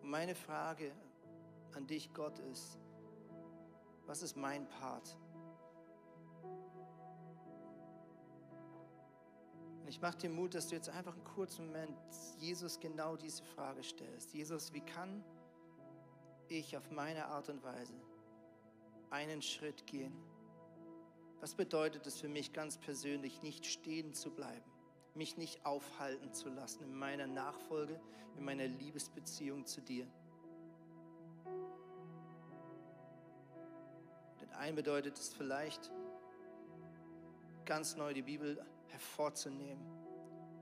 Meine 0.10 0.34
Frage 0.34 0.92
an 1.76 1.86
dich, 1.86 2.12
Gott, 2.14 2.40
ist, 2.40 2.80
was 4.08 4.24
ist 4.24 4.36
mein 4.36 4.68
Part? 4.68 5.16
Und 9.82 9.88
ich 9.88 10.02
mache 10.02 10.18
dir 10.18 10.30
Mut, 10.30 10.56
dass 10.56 10.68
du 10.68 10.76
jetzt 10.76 10.90
einfach 10.90 11.14
einen 11.14 11.24
kurzen 11.24 11.68
Moment 11.68 11.96
Jesus 12.40 12.80
genau 12.80 13.16
diese 13.16 13.44
Frage 13.44 13.84
stellst. 13.84 14.34
Jesus, 14.34 14.74
wie 14.74 14.82
kann 14.82 15.24
ich 16.48 16.76
auf 16.76 16.90
meine 16.90 17.28
Art 17.28 17.50
und 17.50 17.64
Weise 17.64 17.94
einen 19.12 19.44
Schritt 19.44 19.86
gehen? 19.86 20.16
Was 21.40 21.54
bedeutet 21.54 22.06
es 22.08 22.20
für 22.20 22.30
mich 22.30 22.52
ganz 22.52 22.78
persönlich, 22.80 23.44
nicht 23.44 23.66
stehen 23.66 24.14
zu 24.14 24.32
bleiben? 24.32 24.79
Mich 25.20 25.36
nicht 25.36 25.66
aufhalten 25.66 26.34
zu 26.34 26.48
lassen 26.48 26.82
in 26.82 26.96
meiner 26.96 27.28
Nachfolge, 27.28 28.00
in 28.38 28.46
meiner 28.46 28.66
Liebesbeziehung 28.66 29.66
zu 29.66 29.82
dir. 29.82 30.08
Den 34.40 34.50
einen 34.54 34.78
bedeutet 34.78 35.18
es 35.18 35.34
vielleicht, 35.34 35.92
ganz 37.66 37.98
neu 37.98 38.14
die 38.14 38.22
Bibel 38.22 38.66
hervorzunehmen. 38.88 39.86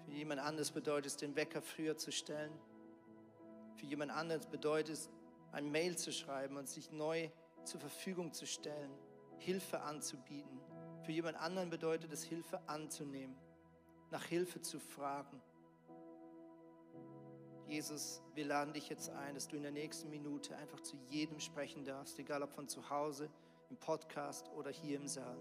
Für 0.06 0.12
jemand 0.12 0.41
anderes 0.41 0.72
bedeutet 0.72 1.06
es, 1.06 1.17
den 1.17 1.36
Wecker 1.36 1.62
früher 1.62 1.96
zu 1.96 2.12
stellen. 2.12 2.52
Für 3.76 3.86
jemand 3.86 4.12
anderes 4.12 4.48
bedeutet 4.48 4.96
es, 4.96 5.10
ein 5.52 5.72
Mail 5.72 5.98
zu 6.00 6.12
schreiben 6.12 6.58
und 6.58 6.67
sich 6.67 6.91
neu 6.91 7.30
zur 7.63 7.80
Verfügung 7.80 8.34
zu 8.34 8.48
stellen, 8.48 8.91
Hilfe 9.38 9.82
anzubieten. 9.82 10.60
Für 11.04 11.12
jemand 11.12 11.38
anderen 11.38 11.70
bedeutet 11.70 12.12
es, 12.12 12.24
Hilfe 12.24 12.60
anzunehmen 12.67 13.38
nach 14.12 14.26
Hilfe 14.26 14.62
zu 14.62 14.80
fragen. 14.80 15.41
Jesus, 17.67 18.22
wir 18.34 18.46
laden 18.46 18.74
dich 18.74 18.88
jetzt 18.88 19.10
ein, 19.10 19.36
dass 19.36 19.48
du 19.48 19.58
in 19.58 19.63
der 19.63 19.72
nächsten 19.72 20.10
Minute 20.10 20.56
einfach 20.56 20.80
zu 20.80 20.96
jedem 21.10 21.39
sprechen 21.39 21.84
darfst, 21.84 22.17
egal 22.17 22.41
ob 22.41 22.54
von 22.54 22.70
zu 22.70 22.89
Hause, 22.89 23.30
im 23.70 23.78
Podcast 23.78 24.50
oder 24.56 24.72
hier 24.72 24.98
im 24.98 25.08
Saal. 25.08 25.38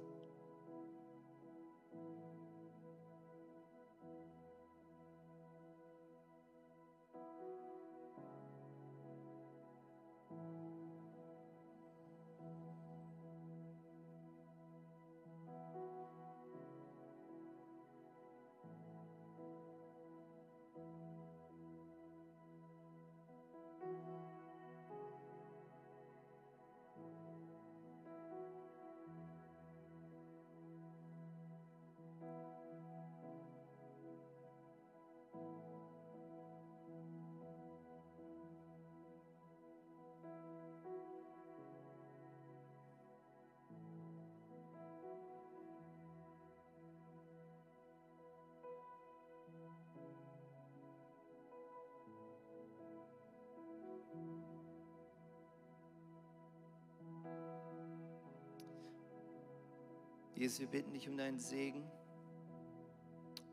Jesus, 60.36 60.60
wir 60.60 60.66
bitten 60.66 60.92
dich 60.92 61.08
um 61.08 61.16
deinen 61.16 61.38
Segen. 61.38 61.82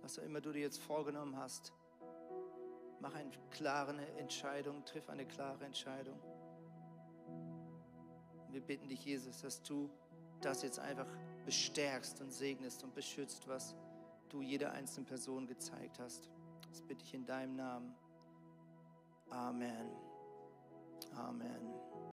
Was 0.02 0.20
auch 0.20 0.24
immer 0.24 0.42
du 0.42 0.52
dir 0.52 0.60
jetzt 0.60 0.80
vorgenommen 0.80 1.38
hast, 1.38 1.72
mach 3.00 3.16
eine 3.16 3.32
klare 3.52 3.96
Entscheidung, 4.18 4.84
triff 4.84 5.10
eine 5.10 5.26
klare 5.26 5.64
Entscheidung. 5.64 6.20
Wir 8.50 8.60
bitten 8.60 8.90
dich, 8.90 9.06
Jesus, 9.06 9.42
dass 9.42 9.64
du 9.64 9.90
das 10.42 10.62
jetzt 10.62 10.80
einfach 10.80 11.08
bestärkst 11.46 12.20
und 12.20 12.32
segnest 12.32 12.84
und 12.84 12.94
beschützt, 12.94 13.48
was 13.48 13.76
du 14.28 14.42
jeder 14.42 14.74
einzelnen 14.74 15.06
Person 15.06 15.48
gezeigt 15.48 16.00
hast. 16.00 16.30
Das 16.70 16.82
bitte 16.82 17.04
ich 17.06 17.14
in 17.14 17.26
deinem 17.26 17.56
Namen. 17.56 17.96
Amen. 19.30 19.90
Amen. 21.16 21.83